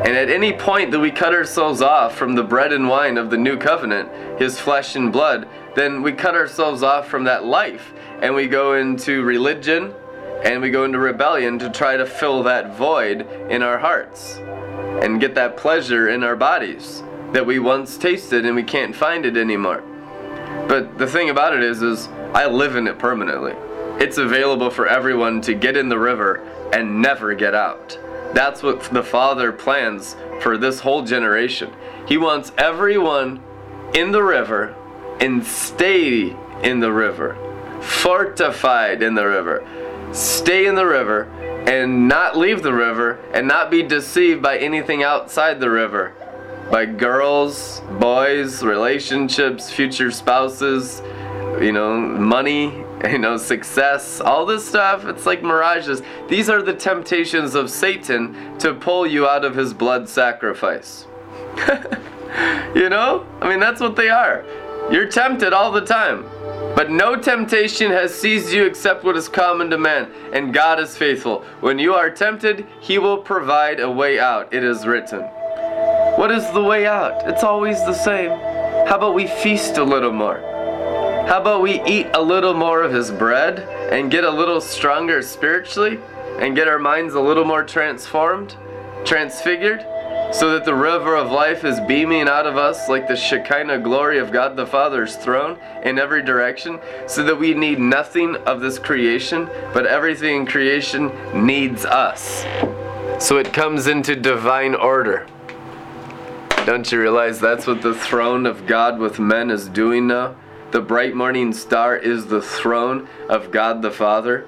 And 0.04 0.16
at 0.16 0.28
any 0.30 0.52
point 0.52 0.90
that 0.90 0.98
we 0.98 1.10
cut 1.10 1.32
ourselves 1.32 1.80
off 1.80 2.16
from 2.16 2.34
the 2.34 2.42
bread 2.42 2.72
and 2.72 2.88
wine 2.88 3.16
of 3.16 3.30
the 3.30 3.36
new 3.36 3.56
covenant, 3.56 4.08
his 4.36 4.58
flesh 4.58 4.96
and 4.96 5.12
blood, 5.12 5.46
then 5.74 6.02
we 6.02 6.12
cut 6.12 6.34
ourselves 6.34 6.82
off 6.82 7.08
from 7.08 7.24
that 7.24 7.44
life 7.44 7.92
and 8.20 8.34
we 8.34 8.46
go 8.46 8.74
into 8.74 9.22
religion 9.22 9.94
and 10.44 10.60
we 10.60 10.70
go 10.70 10.84
into 10.84 10.98
rebellion 10.98 11.58
to 11.58 11.70
try 11.70 11.96
to 11.96 12.04
fill 12.04 12.42
that 12.42 12.76
void 12.76 13.26
in 13.48 13.62
our 13.62 13.78
hearts 13.78 14.38
and 15.02 15.20
get 15.20 15.34
that 15.34 15.56
pleasure 15.56 16.08
in 16.08 16.22
our 16.22 16.36
bodies 16.36 17.02
that 17.32 17.46
we 17.46 17.58
once 17.58 17.96
tasted 17.96 18.44
and 18.44 18.54
we 18.54 18.62
can't 18.62 18.94
find 18.94 19.24
it 19.24 19.36
anymore. 19.36 19.82
But 20.68 20.98
the 20.98 21.06
thing 21.06 21.30
about 21.30 21.54
it 21.54 21.62
is 21.62 21.82
is 21.82 22.08
I 22.34 22.46
live 22.46 22.76
in 22.76 22.86
it 22.86 22.98
permanently. 22.98 23.54
It's 24.02 24.18
available 24.18 24.70
for 24.70 24.86
everyone 24.86 25.40
to 25.42 25.54
get 25.54 25.76
in 25.76 25.88
the 25.88 25.98
river 25.98 26.38
and 26.72 27.00
never 27.00 27.34
get 27.34 27.54
out. 27.54 27.98
That's 28.34 28.62
what 28.62 28.82
the 28.84 29.02
Father 29.02 29.52
plans 29.52 30.16
for 30.40 30.56
this 30.56 30.80
whole 30.80 31.02
generation. 31.02 31.72
He 32.06 32.16
wants 32.16 32.52
everyone 32.58 33.42
in 33.94 34.10
the 34.10 34.22
river 34.22 34.74
and 35.22 35.44
stay 35.44 36.36
in 36.62 36.80
the 36.80 36.92
river, 36.92 37.36
fortified 37.80 39.02
in 39.02 39.14
the 39.14 39.24
river, 39.24 39.66
stay 40.12 40.66
in 40.66 40.74
the 40.74 40.86
river 40.86 41.22
and 41.66 42.08
not 42.08 42.36
leave 42.36 42.62
the 42.62 42.72
river 42.72 43.12
and 43.32 43.46
not 43.46 43.70
be 43.70 43.82
deceived 43.82 44.42
by 44.42 44.58
anything 44.58 45.02
outside 45.02 45.60
the 45.60 45.70
river 45.70 46.12
by 46.72 46.86
girls, 46.86 47.82
boys, 48.00 48.62
relationships, 48.62 49.70
future 49.70 50.10
spouses, 50.10 51.02
you 51.60 51.70
know, 51.70 51.98
money, 52.00 52.82
you 53.10 53.18
know, 53.18 53.36
success, 53.36 54.22
all 54.22 54.46
this 54.46 54.66
stuff. 54.66 55.04
It's 55.04 55.26
like 55.26 55.42
mirages. 55.42 56.00
These 56.28 56.48
are 56.48 56.62
the 56.62 56.72
temptations 56.72 57.54
of 57.54 57.68
Satan 57.70 58.58
to 58.58 58.72
pull 58.72 59.06
you 59.06 59.28
out 59.28 59.44
of 59.44 59.54
his 59.54 59.74
blood 59.74 60.08
sacrifice. 60.08 61.06
you 62.74 62.88
know? 62.88 63.26
I 63.42 63.50
mean, 63.50 63.60
that's 63.60 63.80
what 63.80 63.94
they 63.94 64.08
are. 64.08 64.42
You're 64.92 65.08
tempted 65.08 65.54
all 65.54 65.72
the 65.72 65.86
time. 65.86 66.26
But 66.76 66.90
no 66.90 67.16
temptation 67.16 67.90
has 67.90 68.14
seized 68.14 68.52
you 68.52 68.64
except 68.66 69.04
what 69.04 69.16
is 69.16 69.28
common 69.28 69.70
to 69.70 69.78
man, 69.78 70.10
and 70.34 70.52
God 70.52 70.78
is 70.78 70.96
faithful. 70.96 71.44
When 71.60 71.78
you 71.78 71.94
are 71.94 72.10
tempted, 72.10 72.66
he 72.80 72.98
will 72.98 73.18
provide 73.18 73.80
a 73.80 73.90
way 73.90 74.18
out. 74.18 74.52
It 74.52 74.62
is 74.62 74.86
written. 74.86 75.20
What 76.16 76.30
is 76.30 76.50
the 76.52 76.62
way 76.62 76.86
out? 76.86 77.26
It's 77.26 77.42
always 77.42 77.78
the 77.86 77.94
same. 77.94 78.30
How 78.86 78.96
about 78.96 79.14
we 79.14 79.26
feast 79.26 79.78
a 79.78 79.84
little 79.84 80.12
more? 80.12 80.38
How 81.26 81.40
about 81.40 81.62
we 81.62 81.82
eat 81.84 82.08
a 82.12 82.20
little 82.20 82.52
more 82.52 82.82
of 82.82 82.92
his 82.92 83.10
bread 83.10 83.60
and 83.90 84.10
get 84.10 84.24
a 84.24 84.30
little 84.30 84.60
stronger 84.60 85.22
spiritually 85.22 85.98
and 86.38 86.54
get 86.54 86.68
our 86.68 86.78
minds 86.78 87.14
a 87.14 87.20
little 87.20 87.44
more 87.46 87.64
transformed, 87.64 88.56
transfigured? 89.04 89.86
So 90.32 90.50
that 90.50 90.64
the 90.64 90.74
river 90.74 91.14
of 91.14 91.30
life 91.30 91.62
is 91.62 91.78
beaming 91.80 92.26
out 92.26 92.46
of 92.46 92.56
us 92.56 92.88
like 92.88 93.06
the 93.06 93.16
Shekinah 93.16 93.80
glory 93.80 94.18
of 94.18 94.32
God 94.32 94.56
the 94.56 94.66
Father's 94.66 95.14
throne 95.16 95.58
in 95.84 95.98
every 95.98 96.22
direction, 96.22 96.80
so 97.06 97.22
that 97.24 97.38
we 97.38 97.52
need 97.52 97.78
nothing 97.78 98.36
of 98.36 98.60
this 98.60 98.78
creation, 98.78 99.48
but 99.74 99.86
everything 99.86 100.36
in 100.36 100.46
creation 100.46 101.12
needs 101.34 101.84
us. 101.84 102.44
So 103.18 103.36
it 103.36 103.52
comes 103.52 103.86
into 103.86 104.16
divine 104.16 104.74
order. 104.74 105.26
Don't 106.64 106.90
you 106.90 107.00
realize 107.00 107.38
that's 107.38 107.66
what 107.66 107.82
the 107.82 107.94
throne 107.94 108.46
of 108.46 108.66
God 108.66 108.98
with 108.98 109.18
men 109.18 109.50
is 109.50 109.68
doing 109.68 110.06
now? 110.06 110.34
The 110.70 110.80
bright 110.80 111.14
morning 111.14 111.52
star 111.52 111.94
is 111.94 112.26
the 112.26 112.40
throne 112.40 113.06
of 113.28 113.50
God 113.50 113.82
the 113.82 113.90
Father, 113.90 114.46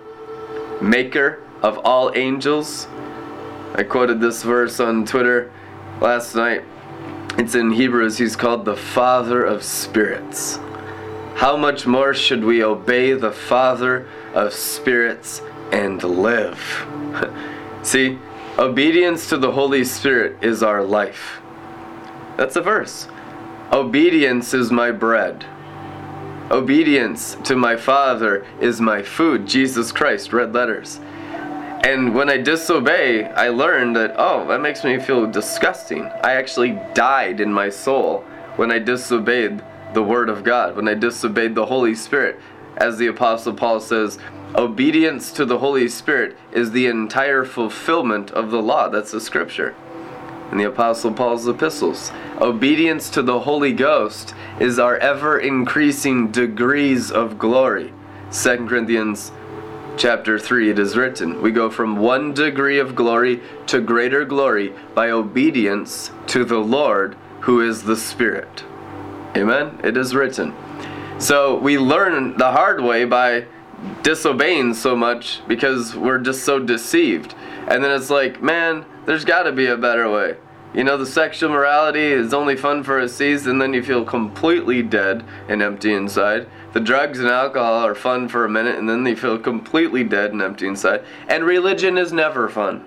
maker 0.81 1.43
of 1.61 1.77
all 1.79 2.11
angels. 2.15 2.89
I 3.75 3.83
quoted 3.83 4.21
this 4.21 4.43
verse 4.43 4.81
on 4.81 5.05
Twitter 5.05 5.53
last 6.01 6.35
night. 6.35 6.63
It's 7.39 7.55
in 7.55 7.73
Hebrews, 7.73 8.19
he's 8.19 8.37
called 8.37 8.65
the 8.65 8.77
Father 8.77 9.45
of 9.45 9.63
Spirits. 9.63 10.59
How 11.35 11.57
much 11.57 11.87
more 11.87 12.15
should 12.15 12.45
we 12.45 12.63
obey 12.63 13.13
the 13.13 13.33
Father 13.33 14.09
of 14.35 14.53
Spirits 14.53 15.43
and 15.73 16.03
live? 16.03 16.87
See, 17.83 18.19
obedience 18.57 19.29
to 19.31 19.37
the 19.37 19.53
Holy 19.53 19.85
Spirit 19.85 20.43
is 20.43 20.63
our 20.63 20.85
life. 20.85 21.41
That's 22.37 22.57
a 22.57 22.63
verse. 22.63 23.09
Obedience 23.73 24.55
is 24.55 24.71
my 24.71 24.93
bread. 24.93 25.45
Obedience 26.51 27.37
to 27.45 27.57
my 27.57 27.77
Father 27.77 28.47
is 28.61 28.81
my 28.81 29.03
food. 29.03 29.47
Jesus 29.47 29.91
Christ, 29.91 30.33
red 30.33 30.55
letters. 30.55 31.01
And 31.85 32.15
when 32.15 32.31
I 32.31 32.39
disobey, 32.39 33.27
I 33.27 33.51
learned 33.51 33.95
that, 33.97 34.15
oh, 34.17 34.49
that 34.49 34.63
makes 34.63 34.85
me 34.85 34.99
feel 34.99 35.31
disgusting. 35.31 36.07
I 36.23 36.33
actually 36.33 36.81
died 36.95 37.41
in 37.43 37.53
my 37.53 37.69
soul 37.69 38.25
when 38.57 38.73
I 38.73 38.79
disobeyed 38.79 39.63
the 39.93 40.03
Word 40.03 40.31
of 40.31 40.45
God, 40.45 40.77
when 40.77 40.89
I 40.89 40.95
disobeyed 40.95 41.55
the 41.55 41.67
Holy 41.67 41.95
Spirit. 41.95 42.41
As 42.79 42.97
the 42.97 43.09
Apostle 43.09 43.53
Paul 43.53 43.81
says, 43.81 44.19
obedience 44.55 45.31
to 45.33 45.45
the 45.45 45.59
Holy 45.59 45.87
Spirit 45.91 46.39
is 46.53 46.71
the 46.71 46.87
entire 46.87 47.45
fulfillment 47.45 48.31
of 48.31 48.51
the 48.51 48.63
law. 48.63 48.89
That's 48.89 49.13
the 49.13 49.21
scripture. 49.21 49.75
In 50.53 50.57
the 50.57 50.65
Apostle 50.65 51.13
Paul's 51.13 51.47
epistles, 51.47 52.13
obedience 52.41 53.11
to 53.11 53.21
the 53.21 53.41
Holy 53.41 53.75
Ghost 53.75 54.35
is 54.59 54.79
our 54.79 54.97
ever 54.97 55.39
increasing 55.39 56.31
degrees 56.31 57.11
of 57.11 57.39
glory. 57.39 57.93
2 58.33 58.67
Corinthians 58.67 59.33
chapter 59.97 60.39
3 60.39 60.71
it 60.71 60.79
is 60.79 60.97
written 60.97 61.41
we 61.41 61.51
go 61.51 61.71
from 61.71 61.97
one 61.97 62.33
degree 62.35 62.79
of 62.79 62.95
glory 62.95 63.41
to 63.67 63.81
greater 63.81 64.25
glory 64.25 64.73
by 64.95 65.11
obedience 65.11 66.11
to 66.27 66.45
the 66.45 66.59
lord 66.59 67.17
who 67.45 67.61
is 67.61 67.83
the 67.83 67.97
spirit. 67.97 68.65
Amen? 69.37 69.79
It 69.85 69.99
is 69.99 70.15
written. 70.15 70.55
So 71.19 71.59
we 71.59 71.77
learn 71.77 72.39
the 72.39 72.51
hard 72.51 72.83
way 72.83 73.05
by 73.05 73.45
disobeying 74.03 74.73
so 74.73 74.97
much 74.97 75.47
because 75.47 75.95
we're 75.95 76.21
just 76.21 76.45
so 76.45 76.59
deceived. 76.59 77.35
And 77.69 77.85
then 77.85 77.91
it's 77.91 78.09
like 78.09 78.43
man 78.43 78.87
there's 79.05 79.27
got 79.27 79.43
to 79.43 79.53
be 79.53 79.67
a 79.67 79.77
better 79.77 80.11
way. 80.11 80.37
You 80.73 80.85
know, 80.85 80.97
the 80.97 81.07
sexual 81.07 81.51
morality 81.51 82.01
is 82.01 82.33
only 82.33 82.57
fun 82.57 82.83
for 82.83 82.99
a 82.99 83.09
season, 83.09 83.59
then 83.59 83.75
you 83.75 83.83
feel 83.83 84.05
completely 84.05 84.83
dead 84.83 85.23
and 85.49 85.63
empty 85.63 85.93
inside. 85.93 86.49
The 86.75 86.81
drugs 86.81 87.21
and 87.21 87.29
alcohol 87.29 87.87
are 87.87 87.95
fun 87.95 88.29
for 88.29 88.45
a 88.45 88.49
minute, 88.51 88.77
and 88.77 88.89
then 88.89 89.05
they 89.05 89.15
feel 89.15 89.39
completely 89.39 90.03
dead 90.03 90.33
and 90.33 90.43
empty 90.43 90.67
inside. 90.67 91.05
And 91.29 91.45
religion 91.45 91.97
is 91.97 92.13
never 92.13 92.49
fun. 92.49 92.85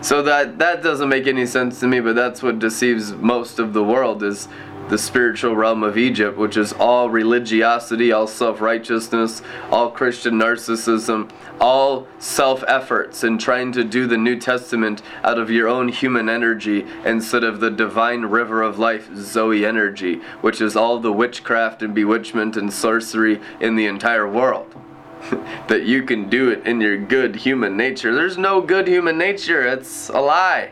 So 0.00 0.22
that 0.22 0.58
that 0.60 0.82
doesn't 0.82 1.10
make 1.10 1.26
any 1.26 1.44
sense 1.44 1.78
to 1.80 1.86
me, 1.86 2.00
but 2.00 2.14
that's 2.14 2.42
what 2.42 2.58
deceives 2.58 3.12
most 3.12 3.58
of 3.58 3.74
the 3.74 3.84
world 3.84 4.22
is 4.22 4.48
the 4.88 4.98
spiritual 4.98 5.54
realm 5.54 5.82
of 5.82 5.98
Egypt, 5.98 6.38
which 6.38 6.56
is 6.56 6.72
all 6.72 7.10
religiosity, 7.10 8.10
all 8.10 8.26
self 8.26 8.60
righteousness, 8.60 9.42
all 9.70 9.90
Christian 9.90 10.34
narcissism, 10.34 11.30
all 11.60 12.06
self 12.18 12.64
efforts, 12.66 13.22
and 13.22 13.40
trying 13.40 13.72
to 13.72 13.84
do 13.84 14.06
the 14.06 14.16
New 14.16 14.38
Testament 14.38 15.02
out 15.22 15.38
of 15.38 15.50
your 15.50 15.68
own 15.68 15.88
human 15.88 16.28
energy 16.28 16.86
instead 17.04 17.44
of 17.44 17.60
the 17.60 17.70
divine 17.70 18.22
river 18.22 18.62
of 18.62 18.78
life, 18.78 19.10
Zoe 19.14 19.66
energy, 19.66 20.16
which 20.40 20.60
is 20.60 20.76
all 20.76 20.98
the 20.98 21.12
witchcraft 21.12 21.82
and 21.82 21.94
bewitchment 21.94 22.56
and 22.56 22.72
sorcery 22.72 23.40
in 23.60 23.76
the 23.76 23.86
entire 23.86 24.28
world. 24.28 24.74
that 25.68 25.82
you 25.84 26.02
can 26.04 26.28
do 26.28 26.48
it 26.48 26.64
in 26.66 26.80
your 26.80 26.96
good 26.96 27.36
human 27.36 27.76
nature. 27.76 28.14
There's 28.14 28.38
no 28.38 28.60
good 28.60 28.86
human 28.86 29.18
nature, 29.18 29.66
it's 29.66 30.08
a 30.08 30.20
lie. 30.20 30.70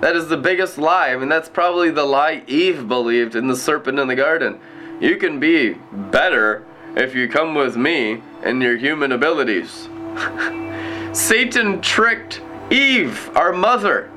That 0.00 0.14
is 0.14 0.28
the 0.28 0.36
biggest 0.36 0.78
lie. 0.78 1.08
I 1.08 1.16
mean, 1.16 1.28
that's 1.28 1.48
probably 1.48 1.90
the 1.90 2.04
lie 2.04 2.42
Eve 2.46 2.86
believed 2.86 3.34
in 3.34 3.48
the 3.48 3.56
serpent 3.56 3.98
in 3.98 4.06
the 4.06 4.14
garden. 4.14 4.60
You 5.00 5.16
can 5.16 5.40
be 5.40 5.74
better 5.92 6.64
if 6.96 7.14
you 7.14 7.28
come 7.28 7.54
with 7.54 7.76
me 7.76 8.22
and 8.42 8.62
your 8.62 8.76
human 8.76 9.12
abilities. 9.12 9.88
Satan 11.12 11.80
tricked 11.80 12.40
Eve, 12.70 13.30
our 13.36 13.52
mother, 13.52 14.10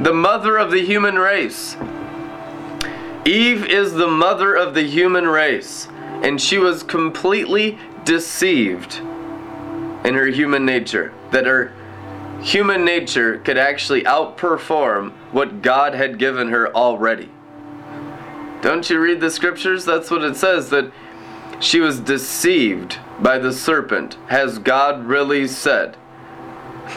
the 0.00 0.14
mother 0.14 0.56
of 0.56 0.70
the 0.70 0.84
human 0.84 1.18
race. 1.18 1.76
Eve 3.26 3.66
is 3.66 3.92
the 3.92 4.08
mother 4.08 4.54
of 4.54 4.72
the 4.72 4.84
human 4.84 5.26
race, 5.26 5.88
and 6.22 6.40
she 6.40 6.56
was 6.56 6.82
completely 6.82 7.78
deceived 8.04 8.96
in 10.04 10.14
her 10.14 10.28
human 10.28 10.64
nature 10.64 11.12
that 11.32 11.44
her 11.44 11.72
human 12.40 12.84
nature 12.84 13.38
could 13.38 13.58
actually 13.58 14.02
outperform 14.02 15.12
what 15.32 15.62
God 15.62 15.94
had 15.94 16.18
given 16.18 16.48
her 16.48 16.74
already. 16.74 17.30
Don't 18.60 18.88
you 18.90 19.00
read 19.00 19.20
the 19.20 19.30
scriptures? 19.30 19.84
That's 19.84 20.10
what 20.10 20.24
it 20.24 20.36
says 20.36 20.70
that 20.70 20.92
she 21.60 21.80
was 21.80 22.00
deceived 22.00 22.98
by 23.20 23.38
the 23.38 23.52
serpent. 23.52 24.16
Has 24.28 24.58
God 24.58 25.04
really 25.04 25.46
said? 25.46 25.96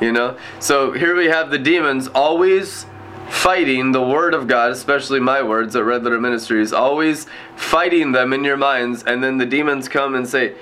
you 0.00 0.12
know? 0.12 0.36
So 0.58 0.92
here 0.92 1.16
we 1.16 1.26
have 1.26 1.50
the 1.50 1.58
demons 1.58 2.08
always 2.08 2.86
fighting 3.28 3.92
the 3.92 4.02
word 4.02 4.34
of 4.34 4.48
God, 4.48 4.72
especially 4.72 5.20
my 5.20 5.42
words 5.42 5.76
at 5.76 5.84
Red 5.84 6.02
Letter 6.02 6.20
Ministries, 6.20 6.72
always 6.72 7.26
fighting 7.54 8.12
them 8.12 8.32
in 8.32 8.42
your 8.42 8.56
minds, 8.56 9.04
and 9.04 9.22
then 9.22 9.38
the 9.38 9.46
demons 9.46 9.88
come 9.88 10.14
and 10.14 10.28
say, 10.28 10.54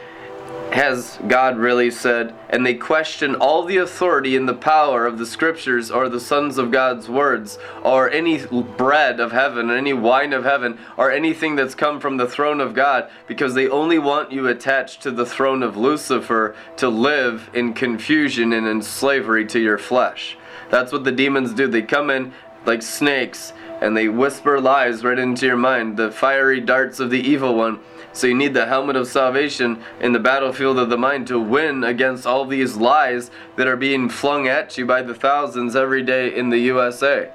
has 0.73 1.19
God 1.27 1.57
really 1.57 1.91
said? 1.91 2.35
And 2.51 2.65
they 2.65 2.75
question 2.75 3.35
all 3.35 3.65
the 3.65 3.79
authority 3.79 4.37
and 4.37 4.49
the 4.49 4.55
power 4.55 5.07
of 5.07 5.19
the 5.19 5.27
scriptures 5.27 5.91
or 5.91 6.09
the 6.09 6.21
sons 6.21 6.59
of 6.59 6.71
God's 6.71 7.09
words 7.09 7.59
or 7.83 8.11
any 8.11 8.45
bread 8.47 9.21
of 9.21 9.33
heaven 9.33 9.71
or 9.71 9.77
any 9.77 9.93
wine 9.93 10.33
of 10.33 10.45
heaven 10.45 10.79
or 10.97 11.11
anything 11.11 11.57
that's 11.57 11.75
come 11.75 12.01
from 12.01 12.17
the 12.17 12.29
throne 12.29 12.61
of 12.61 12.75
God 12.75 13.11
because 13.27 13.55
they 13.55 13.69
only 13.69 13.99
want 13.99 14.33
you 14.33 14.47
attached 14.47 15.03
to 15.03 15.11
the 15.11 15.27
throne 15.27 15.63
of 15.63 15.77
Lucifer 15.77 16.55
to 16.77 16.89
live 16.89 17.51
in 17.55 17.75
confusion 17.75 18.53
and 18.53 18.67
in 18.67 18.83
slavery 18.83 19.47
to 19.47 19.59
your 19.59 19.79
flesh. 19.79 20.37
That's 20.71 20.93
what 20.93 21.05
the 21.05 21.13
demons 21.13 21.55
do. 21.55 21.67
They 21.67 21.83
come 21.83 22.11
in 22.11 22.33
like 22.67 22.83
snakes 22.83 23.53
and 23.81 23.97
they 23.97 24.09
whisper 24.09 24.61
lies 24.61 25.05
right 25.05 25.19
into 25.19 25.47
your 25.47 25.57
mind, 25.57 25.97
the 25.97 26.11
fiery 26.11 26.61
darts 26.61 27.01
of 27.01 27.11
the 27.11 27.21
evil 27.21 27.55
one 27.55 27.81
so 28.19 28.27
you 28.27 28.35
need 28.35 28.53
the 28.53 28.67
helmet 28.67 28.97
of 28.97 29.07
salvation 29.07 29.81
in 30.01 30.13
the 30.13 30.19
battlefield 30.19 30.77
of 30.77 30.91
the 30.91 30.99
mind 30.99 31.29
to 31.29 31.39
win 31.39 31.85
against 31.85 32.27
all 32.27 32.45
these 32.45 32.75
lies 32.75 33.31
that 33.55 33.69
are 33.69 33.77
being 33.77 34.09
flung 34.09 34.49
at 34.49 34.77
you 34.77 34.85
by 34.85 35.03
the 35.03 35.15
thousands 35.15 35.77
every 35.77 36.03
day 36.03 36.35
in 36.35 36.51
the 36.51 36.59
USA. 36.59 37.31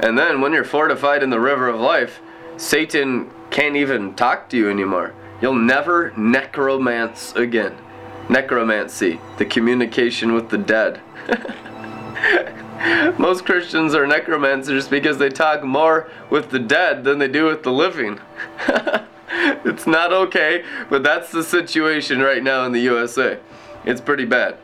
And 0.00 0.18
then 0.18 0.40
when 0.40 0.54
you're 0.54 0.64
fortified 0.64 1.22
in 1.22 1.28
the 1.28 1.38
river 1.38 1.68
of 1.68 1.78
life, 1.78 2.20
Satan 2.56 3.30
can't 3.50 3.76
even 3.76 4.14
talk 4.14 4.48
to 4.50 4.56
you 4.56 4.70
anymore. 4.70 5.12
You'll 5.42 5.54
never 5.54 6.12
necromance 6.16 7.34
again. 7.34 7.76
Necromancy, 8.30 9.20
the 9.36 9.44
communication 9.44 10.32
with 10.32 10.48
the 10.48 10.56
dead. 10.56 11.02
Most 13.18 13.44
Christians 13.44 13.94
are 13.94 14.06
necromancers 14.06 14.88
because 14.88 15.18
they 15.18 15.28
talk 15.28 15.62
more 15.62 16.08
with 16.30 16.48
the 16.48 16.58
dead 16.58 17.04
than 17.04 17.18
they 17.18 17.28
do 17.28 17.44
with 17.44 17.62
the 17.62 17.72
living. 17.72 18.18
it's 19.70 19.86
not 19.86 20.12
okay, 20.12 20.64
but 20.90 21.02
that's 21.02 21.30
the 21.30 21.42
situation 21.42 22.20
right 22.20 22.42
now 22.42 22.64
in 22.64 22.72
the 22.72 22.80
USA. 22.80 23.38
It's 23.84 24.00
pretty 24.00 24.24
bad. 24.24 24.56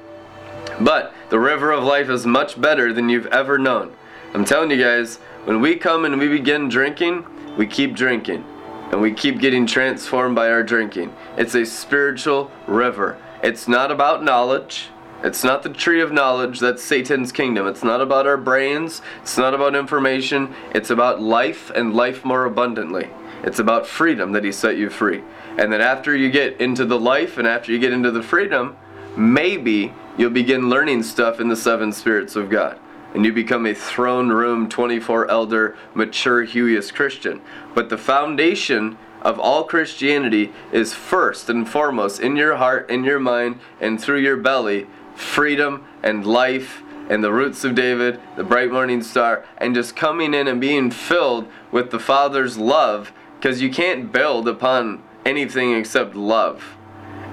But 0.81 1.15
the 1.31 1.39
river 1.39 1.73
of 1.73 1.85
life 1.85 2.09
is 2.09 2.27
much 2.27 2.61
better 2.61 2.93
than 2.93 3.09
you've 3.09 3.27
ever 3.27 3.59
known. 3.59 3.95
I'm 4.35 4.45
telling 4.45 4.71
you 4.71 4.83
guys, 4.83 5.17
when 5.45 5.61
we 5.61 5.77
come 5.77 6.05
and 6.05 6.19
we 6.19 6.29
begin 6.29 6.69
drinking, 6.69 7.25
we 7.57 7.67
keep 7.67 7.95
drinking. 7.95 8.45
And 8.93 9.01
we 9.01 9.13
keep 9.13 9.39
getting 9.39 9.67
transformed 9.67 10.35
by 10.35 10.51
our 10.51 10.63
drinking. 10.63 11.15
It's 11.37 11.55
a 11.55 11.65
spiritual 11.65 12.51
river. 12.67 13.19
It's 13.43 13.69
not 13.69 13.91
about 13.91 14.25
knowledge. 14.25 14.89
It's 15.23 15.45
not 15.45 15.63
the 15.63 15.69
tree 15.69 16.01
of 16.01 16.13
knowledge 16.13 16.61
that's 16.61 16.83
Satan's 16.83 17.31
kingdom. 17.31 17.67
It's 17.67 17.85
not 17.85 18.01
about 18.01 18.27
our 18.27 18.37
brains. 18.37 19.01
It's 19.23 19.39
not 19.39 19.55
about 19.55 19.77
information. 19.77 20.55
It's 20.75 20.91
about 20.91 21.21
life 21.21 21.71
and 21.71 21.95
life 21.95 22.25
more 22.25 22.47
abundantly. 22.47 23.11
It's 23.43 23.59
about 23.59 23.87
freedom 23.87 24.33
that 24.33 24.45
He 24.45 24.53
set 24.53 24.77
you 24.77 24.91
free. 24.91 25.23
And 25.57 25.73
then 25.73 25.81
after 25.81 26.15
you 26.15 26.31
get 26.31 26.61
into 26.61 26.85
the 26.85 26.99
life 26.99 27.39
and 27.39 27.47
after 27.47 27.73
you 27.73 27.79
get 27.79 27.93
into 27.93 28.11
the 28.11 28.23
freedom, 28.23 28.77
maybe 29.17 29.93
you'll 30.17 30.31
begin 30.31 30.69
learning 30.69 31.03
stuff 31.03 31.41
in 31.41 31.49
the 31.49 31.57
seven 31.57 31.93
spirits 31.93 32.37
of 32.37 32.51
God. 32.51 32.79
And 33.15 33.25
you 33.25 33.33
become 33.33 33.67
a 33.67 33.75
throne 33.75 34.29
room 34.29 34.69
24 34.69 35.31
elder, 35.31 35.77
mature, 35.95 36.47
Hueyist 36.47 36.95
Christian. 36.95 37.41
But 37.75 37.89
the 37.89 37.99
foundation 37.99 38.99
of 39.23 39.39
all 39.39 39.65
Christianity 39.65 40.53
is 40.73 40.95
first 40.95 41.51
and 41.51 41.69
foremost 41.69 42.21
in 42.21 42.37
your 42.37 42.57
heart, 42.57 42.89
in 42.89 43.05
your 43.05 43.19
mind, 43.19 43.61
and 43.81 44.01
through 44.01 44.21
your 44.21 44.37
belly 44.37 44.87
freedom 45.15 45.87
and 46.03 46.25
life 46.25 46.83
and 47.11 47.25
the 47.25 47.33
roots 47.33 47.65
of 47.65 47.75
David, 47.75 48.21
the 48.37 48.45
bright 48.45 48.71
morning 48.71 49.03
star, 49.03 49.45
and 49.59 49.75
just 49.75 49.97
coming 49.97 50.33
in 50.33 50.47
and 50.47 50.61
being 50.61 50.91
filled 50.91 51.49
with 51.73 51.91
the 51.91 51.99
Father's 51.99 52.57
love 52.57 53.13
because 53.41 53.63
you 53.63 53.71
can't 53.71 54.13
build 54.13 54.47
upon 54.47 55.03
anything 55.25 55.73
except 55.73 56.15
love. 56.15 56.77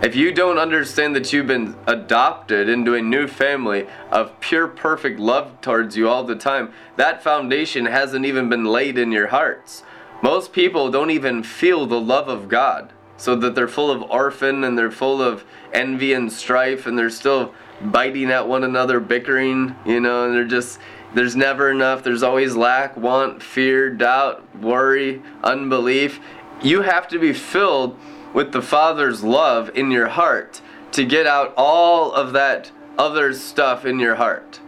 If 0.01 0.15
you 0.15 0.31
don't 0.31 0.57
understand 0.57 1.13
that 1.17 1.33
you've 1.33 1.47
been 1.47 1.75
adopted 1.85 2.69
into 2.69 2.93
a 2.93 3.01
new 3.01 3.27
family 3.27 3.87
of 4.09 4.39
pure, 4.39 4.69
perfect 4.69 5.19
love 5.19 5.59
towards 5.59 5.97
you 5.97 6.07
all 6.07 6.23
the 6.23 6.35
time, 6.35 6.71
that 6.95 7.21
foundation 7.21 7.87
hasn't 7.87 8.25
even 8.25 8.47
been 8.47 8.63
laid 8.63 8.97
in 8.97 9.11
your 9.11 9.27
hearts. 9.27 9.83
Most 10.23 10.53
people 10.53 10.89
don't 10.89 11.11
even 11.11 11.43
feel 11.43 11.85
the 11.85 11.99
love 11.99 12.29
of 12.29 12.47
God, 12.47 12.93
so 13.17 13.35
that 13.35 13.55
they're 13.55 13.67
full 13.67 13.91
of 13.91 14.01
orphan 14.03 14.63
and 14.63 14.77
they're 14.77 14.91
full 14.91 15.21
of 15.21 15.43
envy 15.73 16.13
and 16.13 16.31
strife 16.31 16.85
and 16.85 16.97
they're 16.97 17.09
still 17.09 17.53
biting 17.81 18.31
at 18.31 18.48
one 18.48 18.63
another, 18.63 19.00
bickering, 19.00 19.75
you 19.86 20.00
know, 20.00 20.25
and 20.25 20.34
they're 20.34 20.46
just 20.46 20.79
there's 21.13 21.36
never 21.36 21.72
enough. 21.72 22.03
There's 22.03 22.24
always 22.24 22.55
lack, 22.55 22.98
want, 22.98 23.42
fear, 23.42 23.90
doubt, 23.90 24.44
worry, 24.57 25.22
unbelief. 25.44 26.20
You 26.61 26.81
have 26.81 27.07
to 27.09 27.20
be 27.20 27.33
filled 27.33 27.98
with 28.33 28.51
the 28.51 28.61
Father's 28.61 29.24
love 29.24 29.72
in 29.74 29.90
your 29.90 30.07
heart 30.07 30.61
to 30.92 31.05
get 31.05 31.25
out 31.25 31.53
all 31.55 32.11
of 32.11 32.33
that 32.33 32.72
other 32.98 33.33
stuff 33.33 33.85
in 33.85 34.00
your 34.00 34.16
heart. 34.16 34.59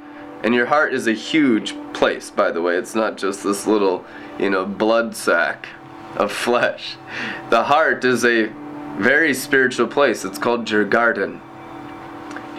And 0.43 0.55
your 0.55 0.67
heart 0.67 0.93
is 0.93 1.07
a 1.07 1.13
huge 1.13 1.75
place, 1.93 2.31
by 2.31 2.51
the 2.51 2.61
way. 2.61 2.77
It's 2.77 2.95
not 2.95 3.17
just 3.17 3.43
this 3.43 3.67
little, 3.67 4.05
you 4.39 4.49
know, 4.49 4.65
blood 4.65 5.15
sack 5.15 5.67
of 6.15 6.31
flesh. 6.31 6.95
The 7.49 7.63
heart 7.63 8.05
is 8.05 8.23
a 8.23 8.45
very 8.97 9.33
spiritual 9.33 9.87
place. 9.87 10.23
It's 10.23 10.39
called 10.39 10.69
your 10.69 10.85
garden. 10.85 11.41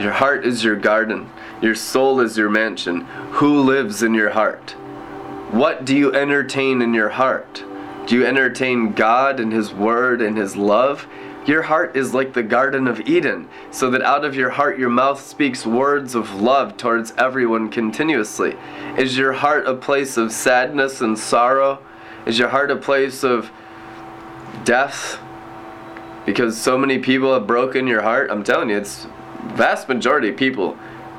Your 0.01 0.13
heart 0.13 0.47
is 0.47 0.65
your 0.65 0.77
garden. 0.77 1.31
Your 1.61 1.75
soul 1.75 2.21
is 2.21 2.39
your 2.39 2.49
mansion. 2.49 3.03
Who 3.33 3.61
lives 3.61 4.03
in 4.03 4.15
your 4.15 4.31
heart? 4.31 4.71
What 5.51 5.85
do 5.85 5.95
you 5.95 6.11
entertain 6.15 6.81
in 6.81 6.95
your 6.95 7.11
heart? 7.11 7.63
Do 8.07 8.17
you 8.17 8.25
entertain 8.25 8.93
God 8.93 9.39
and 9.39 9.53
His 9.53 9.75
Word 9.75 10.23
and 10.23 10.39
His 10.39 10.57
love? 10.57 11.07
Your 11.45 11.61
heart 11.61 11.97
is 11.97 12.15
like 12.15 12.33
the 12.33 12.43
Garden 12.43 12.89
of 12.89 13.01
Eden, 13.01 13.47
so 13.71 13.91
that 13.91 14.01
out 14.01 14.25
of 14.25 14.35
your 14.35 14.49
heart 14.49 14.79
your 14.79 14.89
mouth 14.89 15.21
speaks 15.21 15.67
words 15.67 16.15
of 16.15 16.41
love 16.41 16.79
towards 16.79 17.13
everyone 17.19 17.69
continuously. 17.69 18.57
Is 18.97 19.19
your 19.19 19.35
heart 19.35 19.67
a 19.67 19.75
place 19.75 20.17
of 20.17 20.33
sadness 20.33 21.03
and 21.03 21.19
sorrow? 21.19 21.79
Is 22.25 22.39
your 22.39 22.49
heart 22.49 22.71
a 22.71 22.77
place 22.77 23.23
of 23.23 23.51
death? 24.65 25.19
Because 26.25 26.59
so 26.59 26.79
many 26.79 26.99
people 26.99 27.35
have 27.35 27.47
broken 27.47 27.87
your 27.87 28.01
heart. 28.01 28.31
I'm 28.31 28.45
telling 28.45 28.71
you, 28.71 28.79
it's 28.79 29.07
vast 29.55 29.89
majority 29.89 30.29
of 30.31 30.37
people 30.37 30.79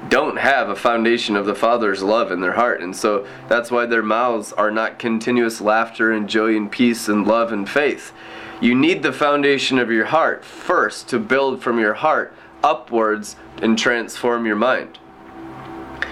don't 0.10 0.38
have 0.38 0.70
a 0.70 0.76
foundation 0.76 1.36
of 1.36 1.46
the 1.46 1.56
Father's 1.56 2.02
love 2.02 2.32
in 2.32 2.42
their 2.42 2.54
heart. 2.54 2.82
And 2.82 2.96
so 2.96 3.28
that's 3.48 3.70
why 3.70 3.86
their 3.86 4.02
mouths 4.02 4.52
are 4.54 4.72
not 4.72 5.00
continuous 5.00 5.62
laughter 5.62 6.12
and 6.12 6.28
joy 6.28 6.56
and 6.56 6.72
peace 6.72 7.08
and 7.08 7.28
love 7.28 7.52
and 7.52 7.70
faith. 7.70 8.12
You 8.60 8.76
need 8.76 9.04
the 9.04 9.14
foundation 9.14 9.80
of 9.80 9.92
your 9.92 10.06
heart 10.06 10.44
first 10.44 11.08
to 11.10 11.20
build 11.20 11.62
from 11.62 11.80
your 11.80 11.96
heart 11.96 12.34
upwards 12.64 13.36
and 13.62 13.78
transform 13.78 14.46
your 14.46 14.56
mind. 14.56 15.00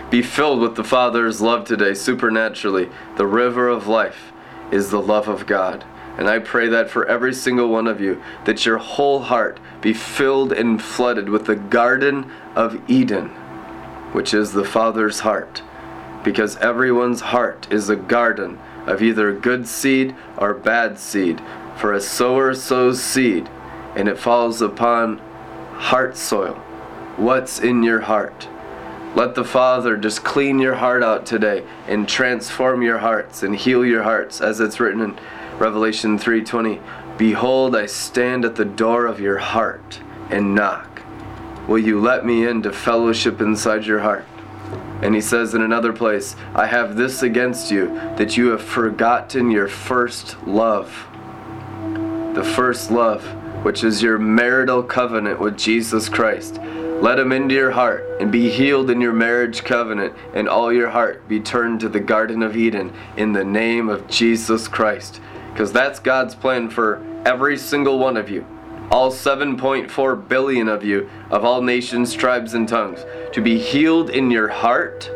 Be 0.09 0.21
filled 0.23 0.59
with 0.59 0.75
the 0.75 0.83
Father's 0.83 1.41
love 1.41 1.65
today, 1.65 1.93
supernaturally. 1.93 2.89
The 3.17 3.27
river 3.27 3.67
of 3.67 3.87
life 3.87 4.31
is 4.71 4.89
the 4.89 5.01
love 5.01 5.27
of 5.27 5.45
God. 5.45 5.83
And 6.19 6.29
I 6.29 6.37
pray 6.37 6.67
that 6.67 6.91
for 6.91 7.07
every 7.07 7.33
single 7.33 7.69
one 7.69 7.87
of 7.87 7.99
you, 7.99 8.21
that 8.45 8.63
your 8.63 8.77
whole 8.77 9.21
heart 9.21 9.59
be 9.81 9.93
filled 9.93 10.53
and 10.53 10.79
flooded 10.79 11.29
with 11.29 11.45
the 11.45 11.55
Garden 11.55 12.31
of 12.55 12.79
Eden 12.87 13.31
which 14.11 14.33
is 14.33 14.51
the 14.51 14.65
Father's 14.65 15.19
heart, 15.19 15.61
because 16.23 16.57
everyone's 16.57 17.21
heart 17.21 17.67
is 17.71 17.89
a 17.89 17.95
garden 17.95 18.57
of 18.85 19.01
either 19.01 19.33
good 19.33 19.67
seed 19.67 20.15
or 20.37 20.53
bad 20.53 20.97
seed. 20.97 21.41
For 21.77 21.93
a 21.93 22.01
sower 22.01 22.53
sows 22.55 23.01
seed, 23.01 23.49
and 23.95 24.07
it 24.07 24.17
falls 24.17 24.61
upon 24.61 25.19
heart 25.75 26.17
soil. 26.17 26.55
What's 27.15 27.59
in 27.59 27.83
your 27.83 28.01
heart? 28.01 28.47
Let 29.15 29.35
the 29.35 29.45
Father 29.45 29.97
just 29.97 30.23
clean 30.23 30.59
your 30.59 30.75
heart 30.75 31.03
out 31.03 31.25
today 31.25 31.65
and 31.87 32.07
transform 32.07 32.81
your 32.81 32.99
hearts 32.99 33.43
and 33.43 33.55
heal 33.55 33.85
your 33.85 34.03
hearts 34.03 34.41
as 34.41 34.59
it's 34.59 34.79
written 34.79 35.01
in 35.01 35.19
Revelation 35.59 36.17
3:20. 36.17 36.79
Behold, 37.17 37.75
I 37.75 37.85
stand 37.85 38.45
at 38.45 38.55
the 38.55 38.63
door 38.63 39.05
of 39.05 39.19
your 39.19 39.37
heart 39.37 39.99
and 40.29 40.55
knock. 40.55 41.01
Will 41.67 41.79
you 41.79 41.99
let 41.99 42.25
me 42.25 42.47
into 42.47 42.71
fellowship 42.71 43.41
inside 43.41 43.85
your 43.85 43.99
heart? 43.99 44.25
And 45.01 45.13
he 45.13 45.21
says 45.21 45.53
in 45.53 45.61
another 45.61 45.91
place, 45.91 46.35
I 46.55 46.65
have 46.65 46.95
this 46.95 47.21
against 47.21 47.71
you, 47.71 47.87
that 48.17 48.37
you 48.37 48.49
have 48.51 48.61
forgotten 48.61 49.51
your 49.51 49.67
first 49.67 50.35
love. 50.47 51.07
The 52.35 52.43
first 52.43 52.89
love, 52.89 53.23
which 53.63 53.83
is 53.83 54.01
your 54.01 54.17
marital 54.17 54.81
covenant 54.81 55.39
with 55.39 55.57
Jesus 55.57 56.07
Christ. 56.07 56.59
Let 57.01 57.19
him 57.19 57.31
into 57.31 57.55
your 57.55 57.71
heart 57.71 58.05
and 58.19 58.31
be 58.31 58.49
healed 58.49 58.89
in 58.89 58.99
your 58.99 59.13
marriage 59.13 59.63
covenant, 59.63 60.13
and 60.33 60.49
all 60.49 60.71
your 60.71 60.89
heart 60.89 61.27
be 61.27 61.39
turned 61.39 61.79
to 61.81 61.89
the 61.89 61.99
Garden 61.99 62.43
of 62.43 62.57
Eden 62.57 62.91
in 63.15 63.33
the 63.33 63.45
name 63.45 63.89
of 63.89 64.07
Jesus 64.07 64.67
Christ. 64.67 65.21
Because 65.51 65.71
that's 65.71 65.99
God's 65.99 66.35
plan 66.35 66.69
for 66.69 67.03
every 67.25 67.57
single 67.57 67.99
one 67.99 68.17
of 68.17 68.29
you. 68.29 68.45
All 68.91 69.11
7.4 69.11 70.27
billion 70.27 70.67
of 70.67 70.83
you, 70.83 71.09
of 71.29 71.45
all 71.45 71.61
nations, 71.61 72.13
tribes, 72.13 72.53
and 72.53 72.67
tongues, 72.67 73.05
to 73.33 73.41
be 73.41 73.59
healed 73.59 74.09
in 74.09 74.31
your 74.31 74.47
heart 74.47 75.11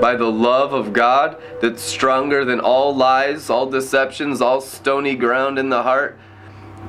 by 0.00 0.16
the 0.16 0.30
love 0.30 0.72
of 0.72 0.92
God 0.92 1.40
that's 1.60 1.80
stronger 1.80 2.44
than 2.44 2.58
all 2.58 2.94
lies, 2.94 3.48
all 3.48 3.66
deceptions, 3.66 4.40
all 4.40 4.60
stony 4.60 5.14
ground 5.14 5.58
in 5.58 5.68
the 5.68 5.84
heart, 5.84 6.18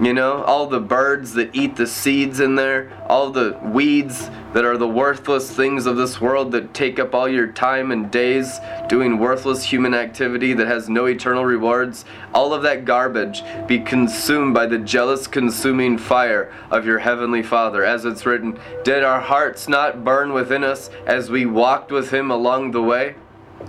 You 0.01 0.11
know, 0.11 0.41
all 0.43 0.65
the 0.65 0.79
birds 0.79 1.33
that 1.33 1.55
eat 1.55 1.75
the 1.75 1.85
seeds 1.85 2.39
in 2.39 2.55
there, 2.55 2.91
all 3.07 3.29
the 3.29 3.59
weeds 3.63 4.27
that 4.53 4.65
are 4.65 4.75
the 4.75 4.87
worthless 4.87 5.51
things 5.51 5.85
of 5.85 5.97
this 5.97 6.19
world 6.19 6.51
that 6.53 6.73
take 6.73 6.97
up 6.97 7.13
all 7.13 7.29
your 7.29 7.47
time 7.47 7.91
and 7.91 8.09
days 8.09 8.59
doing 8.89 9.19
worthless 9.19 9.63
human 9.63 9.93
activity 9.93 10.53
that 10.53 10.65
has 10.65 10.89
no 10.89 11.05
eternal 11.05 11.45
rewards, 11.45 12.05
all 12.33 12.55
of 12.55 12.63
that 12.63 12.85
garbage 12.85 13.43
be 13.67 13.79
consumed 13.79 14.55
by 14.55 14.65
the 14.65 14.79
jealous 14.79 15.27
consuming 15.27 15.99
fire 15.99 16.51
of 16.71 16.87
your 16.87 16.97
heavenly 16.97 17.43
Father. 17.43 17.85
As 17.85 18.03
it's 18.03 18.25
written, 18.25 18.59
Did 18.83 19.03
our 19.03 19.21
hearts 19.21 19.67
not 19.67 20.03
burn 20.03 20.33
within 20.33 20.63
us 20.63 20.89
as 21.05 21.29
we 21.29 21.45
walked 21.45 21.91
with 21.91 22.09
Him 22.09 22.31
along 22.31 22.71
the 22.71 22.81
way, 22.81 23.13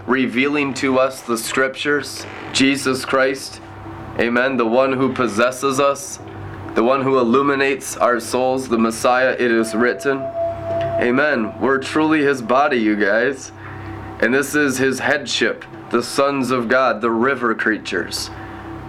revealing 0.06 0.72
to 0.74 0.98
us 0.98 1.20
the 1.20 1.37
Scriptures, 1.37 2.24
Jesus 2.54 3.04
Christ? 3.04 3.60
Amen. 4.18 4.57
The 4.57 4.66
one 4.66 4.92
who 4.92 5.12
possesses 5.12 5.81
us, 5.81 6.20
the 6.74 6.85
one 6.85 7.03
who 7.03 7.18
illuminates 7.18 7.96
our 7.96 8.20
souls, 8.20 8.68
the 8.68 8.79
Messiah, 8.79 9.33
it 9.33 9.50
is 9.50 9.74
written. 9.74 10.18
Amen. 10.18 11.59
We're 11.61 11.79
truly 11.79 12.22
his 12.22 12.40
body, 12.40 12.77
you 12.77 12.94
guys. 12.94 13.50
And 14.20 14.33
this 14.33 14.55
is 14.55 14.79
his 14.79 15.00
headship, 15.00 15.64
the 15.90 16.03
sons 16.03 16.53
of 16.53 16.68
God, 16.68 17.00
the 17.00 17.11
river 17.11 17.55
creatures. 17.55 18.31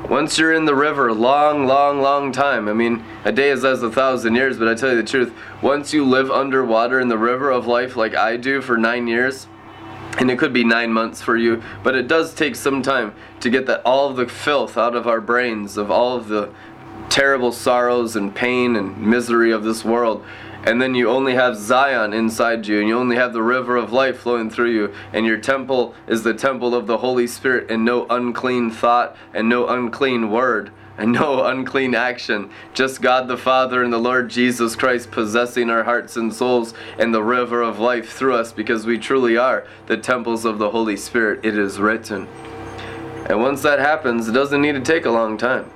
Once 0.10 0.38
you're 0.38 0.54
in 0.54 0.66
the 0.66 0.76
river, 0.76 1.12
long, 1.12 1.66
long, 1.66 2.00
long 2.00 2.32
time. 2.32 2.70
I 2.70 2.74
mean, 2.74 3.04
a 3.24 3.32
day 3.32 3.50
is 3.50 3.66
as 3.66 3.82
a 3.82 3.90
thousand 3.90 4.36
years, 4.36 4.60
but 4.60 4.68
I 4.68 4.76
tell 4.76 4.92
you 4.92 4.98
the 4.98 5.08
truth, 5.08 5.34
once 5.64 5.92
you 5.92 6.06
live 6.06 6.30
underwater 6.30 7.00
in 7.00 7.08
the 7.08 7.18
river 7.18 7.50
of 7.50 7.66
life 7.66 7.96
like 7.96 8.16
I 8.16 8.38
do 8.38 8.62
for 8.62 8.78
nine 8.78 9.08
years, 9.08 9.48
and 10.18 10.32
it 10.32 10.40
could 10.40 10.54
be 10.54 10.64
nine 10.64 10.92
months 10.92 11.22
for 11.22 11.36
you, 11.36 11.62
but 11.84 11.96
it 11.96 12.08
does 12.08 12.34
take 12.34 12.56
some 12.56 12.82
time 12.82 13.14
to 13.42 13.50
get 13.50 13.66
that 13.66 13.82
all 13.86 14.10
of 14.10 14.16
the 14.16 14.28
filth 14.28 14.78
out 14.78 14.96
of 14.96 15.08
our 15.08 15.22
brains, 15.22 15.78
of 15.78 15.92
all 15.92 16.16
of 16.16 16.28
the 16.28 16.52
terrible 17.10 17.52
sorrows 17.52 18.16
and 18.16 18.34
pain 18.34 18.76
and 18.76 18.98
misery 18.98 19.52
of 19.52 19.64
this 19.64 19.84
world. 19.84 20.24
And 20.64 20.82
then 20.82 20.96
you 20.96 21.10
only 21.10 21.36
have 21.36 21.56
Zion 21.56 22.14
inside 22.14 22.66
you, 22.66 22.80
and 22.80 22.88
you 22.88 22.98
only 22.98 23.18
have 23.18 23.34
the 23.34 23.44
river 23.44 23.76
of 23.78 23.94
life 23.94 24.20
flowing 24.20 24.50
through 24.50 24.72
you, 24.72 24.94
and 25.14 25.26
your 25.26 25.38
temple 25.38 25.94
is 26.08 26.24
the 26.24 26.34
temple 26.34 26.74
of 26.74 26.88
the 26.88 26.98
Holy 26.98 27.28
Spirit, 27.28 27.70
and 27.70 27.86
no 27.86 28.08
unclean 28.10 28.72
thought 28.72 29.16
and 29.34 29.48
no 29.48 29.68
unclean 29.68 30.32
word 30.32 30.72
and 30.98 31.12
no 31.12 31.46
unclean 31.46 31.94
action. 31.94 32.50
Just 32.74 33.02
God 33.02 33.28
the 33.28 33.38
Father 33.38 33.84
and 33.84 33.92
the 33.92 33.98
Lord 33.98 34.30
Jesus 34.30 34.76
Christ 34.76 35.12
possessing 35.12 35.70
our 35.70 35.84
hearts 35.84 36.16
and 36.16 36.34
souls 36.34 36.74
and 36.98 37.14
the 37.14 37.24
river 37.24 37.62
of 37.62 37.80
life 37.80 38.14
through 38.14 38.36
us 38.36 38.52
because 38.52 38.86
we 38.86 38.98
truly 38.98 39.38
are 39.38 39.66
the 39.88 39.98
temples 39.98 40.46
of 40.46 40.58
the 40.58 40.70
Holy 40.70 40.98
Spirit. 40.98 41.44
It 41.44 41.58
is 41.58 41.80
written. 41.80 42.28
And 43.28 43.42
once 43.42 43.62
that 43.64 43.80
happens, 43.80 44.28
it 44.28 44.34
doesn't 44.34 44.62
need 44.62 44.74
to 44.74 44.82
take 44.82 45.06
a 45.06 45.12
long 45.12 45.38
time. 45.38 45.70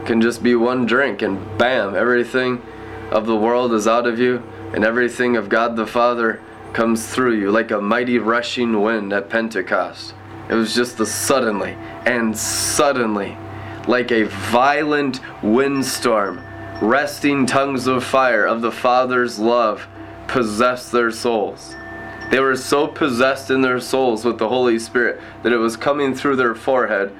It 0.00 0.06
can 0.06 0.20
just 0.20 0.42
be 0.42 0.54
one 0.54 0.86
drink 0.86 1.22
and 1.22 1.58
bam, 1.58 1.94
everything 1.94 2.62
of 3.10 3.26
the 3.26 3.36
world 3.36 3.72
is 3.72 3.88
out 3.88 4.06
of 4.06 4.18
you 4.18 4.42
and 4.72 4.84
everything 4.84 5.36
of 5.36 5.48
God 5.48 5.76
the 5.76 5.86
Father 5.86 6.42
comes 6.72 7.06
through 7.06 7.34
you 7.38 7.50
like 7.50 7.70
a 7.70 7.80
mighty 7.80 8.18
rushing 8.18 8.82
wind 8.82 9.12
at 9.12 9.30
Pentecost. 9.30 10.14
It 10.48 10.54
was 10.54 10.74
just 10.74 10.98
the 10.98 11.06
suddenly 11.06 11.72
and 12.04 12.36
suddenly 12.36 13.36
like 13.86 14.10
a 14.10 14.24
violent 14.24 15.20
windstorm, 15.42 16.42
resting 16.82 17.46
tongues 17.46 17.86
of 17.86 18.04
fire 18.04 18.44
of 18.44 18.62
the 18.62 18.72
Father's 18.72 19.38
love 19.38 19.86
possessed 20.26 20.92
their 20.92 21.10
souls. 21.10 21.74
They 22.30 22.40
were 22.40 22.56
so 22.56 22.86
possessed 22.86 23.50
in 23.50 23.62
their 23.62 23.80
souls 23.80 24.24
with 24.24 24.38
the 24.38 24.48
Holy 24.48 24.78
Spirit 24.78 25.20
that 25.42 25.52
it 25.52 25.56
was 25.56 25.76
coming 25.76 26.14
through 26.14 26.36
their 26.36 26.54
forehead 26.54 27.12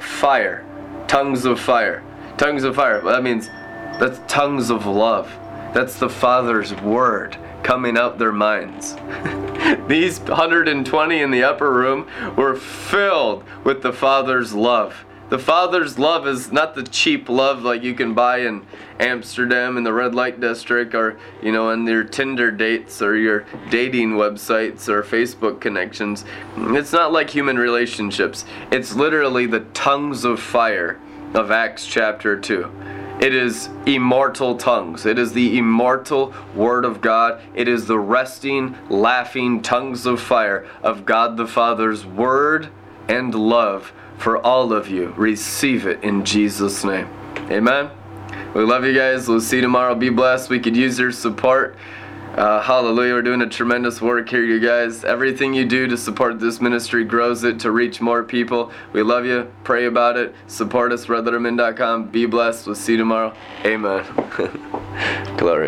fire, 0.00 0.64
tongues 1.08 1.44
of 1.44 1.60
fire. 1.60 2.02
Tongues 2.36 2.64
of 2.64 2.76
fire. 2.76 3.00
That 3.02 3.22
means 3.22 3.48
that's 3.98 4.20
tongues 4.26 4.70
of 4.70 4.86
love. 4.86 5.30
That's 5.74 5.98
the 5.98 6.08
Father's 6.08 6.74
word 6.74 7.36
coming 7.62 7.96
out 7.96 8.18
their 8.18 8.32
minds. 8.32 8.96
These 9.88 10.20
120 10.20 11.20
in 11.20 11.30
the 11.30 11.44
upper 11.44 11.72
room 11.72 12.08
were 12.36 12.56
filled 12.56 13.44
with 13.64 13.82
the 13.82 13.92
Father's 13.92 14.52
love. 14.52 15.04
The 15.32 15.38
Father's 15.38 15.98
love 15.98 16.26
is 16.26 16.52
not 16.52 16.74
the 16.74 16.82
cheap 16.82 17.30
love 17.30 17.62
like 17.62 17.82
you 17.82 17.94
can 17.94 18.12
buy 18.12 18.40
in 18.40 18.66
Amsterdam 19.00 19.78
in 19.78 19.82
the 19.82 19.90
red 19.94 20.14
light 20.14 20.40
district 20.40 20.94
or, 20.94 21.18
you 21.42 21.50
know, 21.50 21.70
on 21.70 21.86
your 21.86 22.04
Tinder 22.04 22.50
dates 22.50 23.00
or 23.00 23.16
your 23.16 23.46
dating 23.70 24.10
websites 24.10 24.90
or 24.90 25.02
Facebook 25.02 25.58
connections. 25.58 26.26
It's 26.58 26.92
not 26.92 27.14
like 27.14 27.30
human 27.30 27.58
relationships. 27.58 28.44
It's 28.70 28.94
literally 28.94 29.46
the 29.46 29.60
tongues 29.72 30.26
of 30.26 30.38
fire 30.38 31.00
of 31.32 31.50
Acts 31.50 31.86
chapter 31.86 32.38
2. 32.38 32.70
It 33.18 33.32
is 33.32 33.70
immortal 33.86 34.58
tongues. 34.58 35.06
It 35.06 35.18
is 35.18 35.32
the 35.32 35.56
immortal 35.56 36.34
Word 36.54 36.84
of 36.84 37.00
God. 37.00 37.40
It 37.54 37.68
is 37.68 37.86
the 37.86 37.98
resting, 37.98 38.76
laughing 38.90 39.62
tongues 39.62 40.04
of 40.04 40.20
fire 40.20 40.68
of 40.82 41.06
God 41.06 41.38
the 41.38 41.46
Father's 41.46 42.04
Word 42.04 42.68
and 43.08 43.34
love 43.34 43.94
for 44.18 44.38
all 44.38 44.72
of 44.72 44.88
you. 44.88 45.14
Receive 45.16 45.86
it 45.86 46.02
in 46.02 46.24
Jesus' 46.24 46.84
name. 46.84 47.08
Amen. 47.50 47.90
We 48.54 48.62
love 48.64 48.84
you 48.84 48.94
guys. 48.94 49.28
We'll 49.28 49.40
see 49.40 49.56
you 49.56 49.62
tomorrow. 49.62 49.94
Be 49.94 50.10
blessed. 50.10 50.50
We 50.50 50.60
could 50.60 50.76
use 50.76 50.98
your 50.98 51.12
support. 51.12 51.76
Uh, 52.36 52.62
hallelujah. 52.62 53.12
We're 53.14 53.22
doing 53.22 53.42
a 53.42 53.48
tremendous 53.48 54.00
work 54.00 54.28
here, 54.28 54.42
you 54.42 54.58
guys. 54.58 55.04
Everything 55.04 55.52
you 55.52 55.66
do 55.66 55.86
to 55.86 55.98
support 55.98 56.40
this 56.40 56.62
ministry 56.62 57.04
grows 57.04 57.44
it 57.44 57.60
to 57.60 57.70
reach 57.70 58.00
more 58.00 58.22
people. 58.22 58.72
We 58.94 59.02
love 59.02 59.26
you. 59.26 59.52
Pray 59.64 59.84
about 59.84 60.16
it. 60.16 60.34
Support 60.46 60.92
us, 60.92 61.06
redlettermin.com. 61.06 62.08
Be 62.08 62.24
blessed. 62.24 62.66
We'll 62.66 62.74
see 62.74 62.92
you 62.92 62.98
tomorrow. 62.98 63.34
Amen. 63.66 64.04
Glory. 65.36 65.60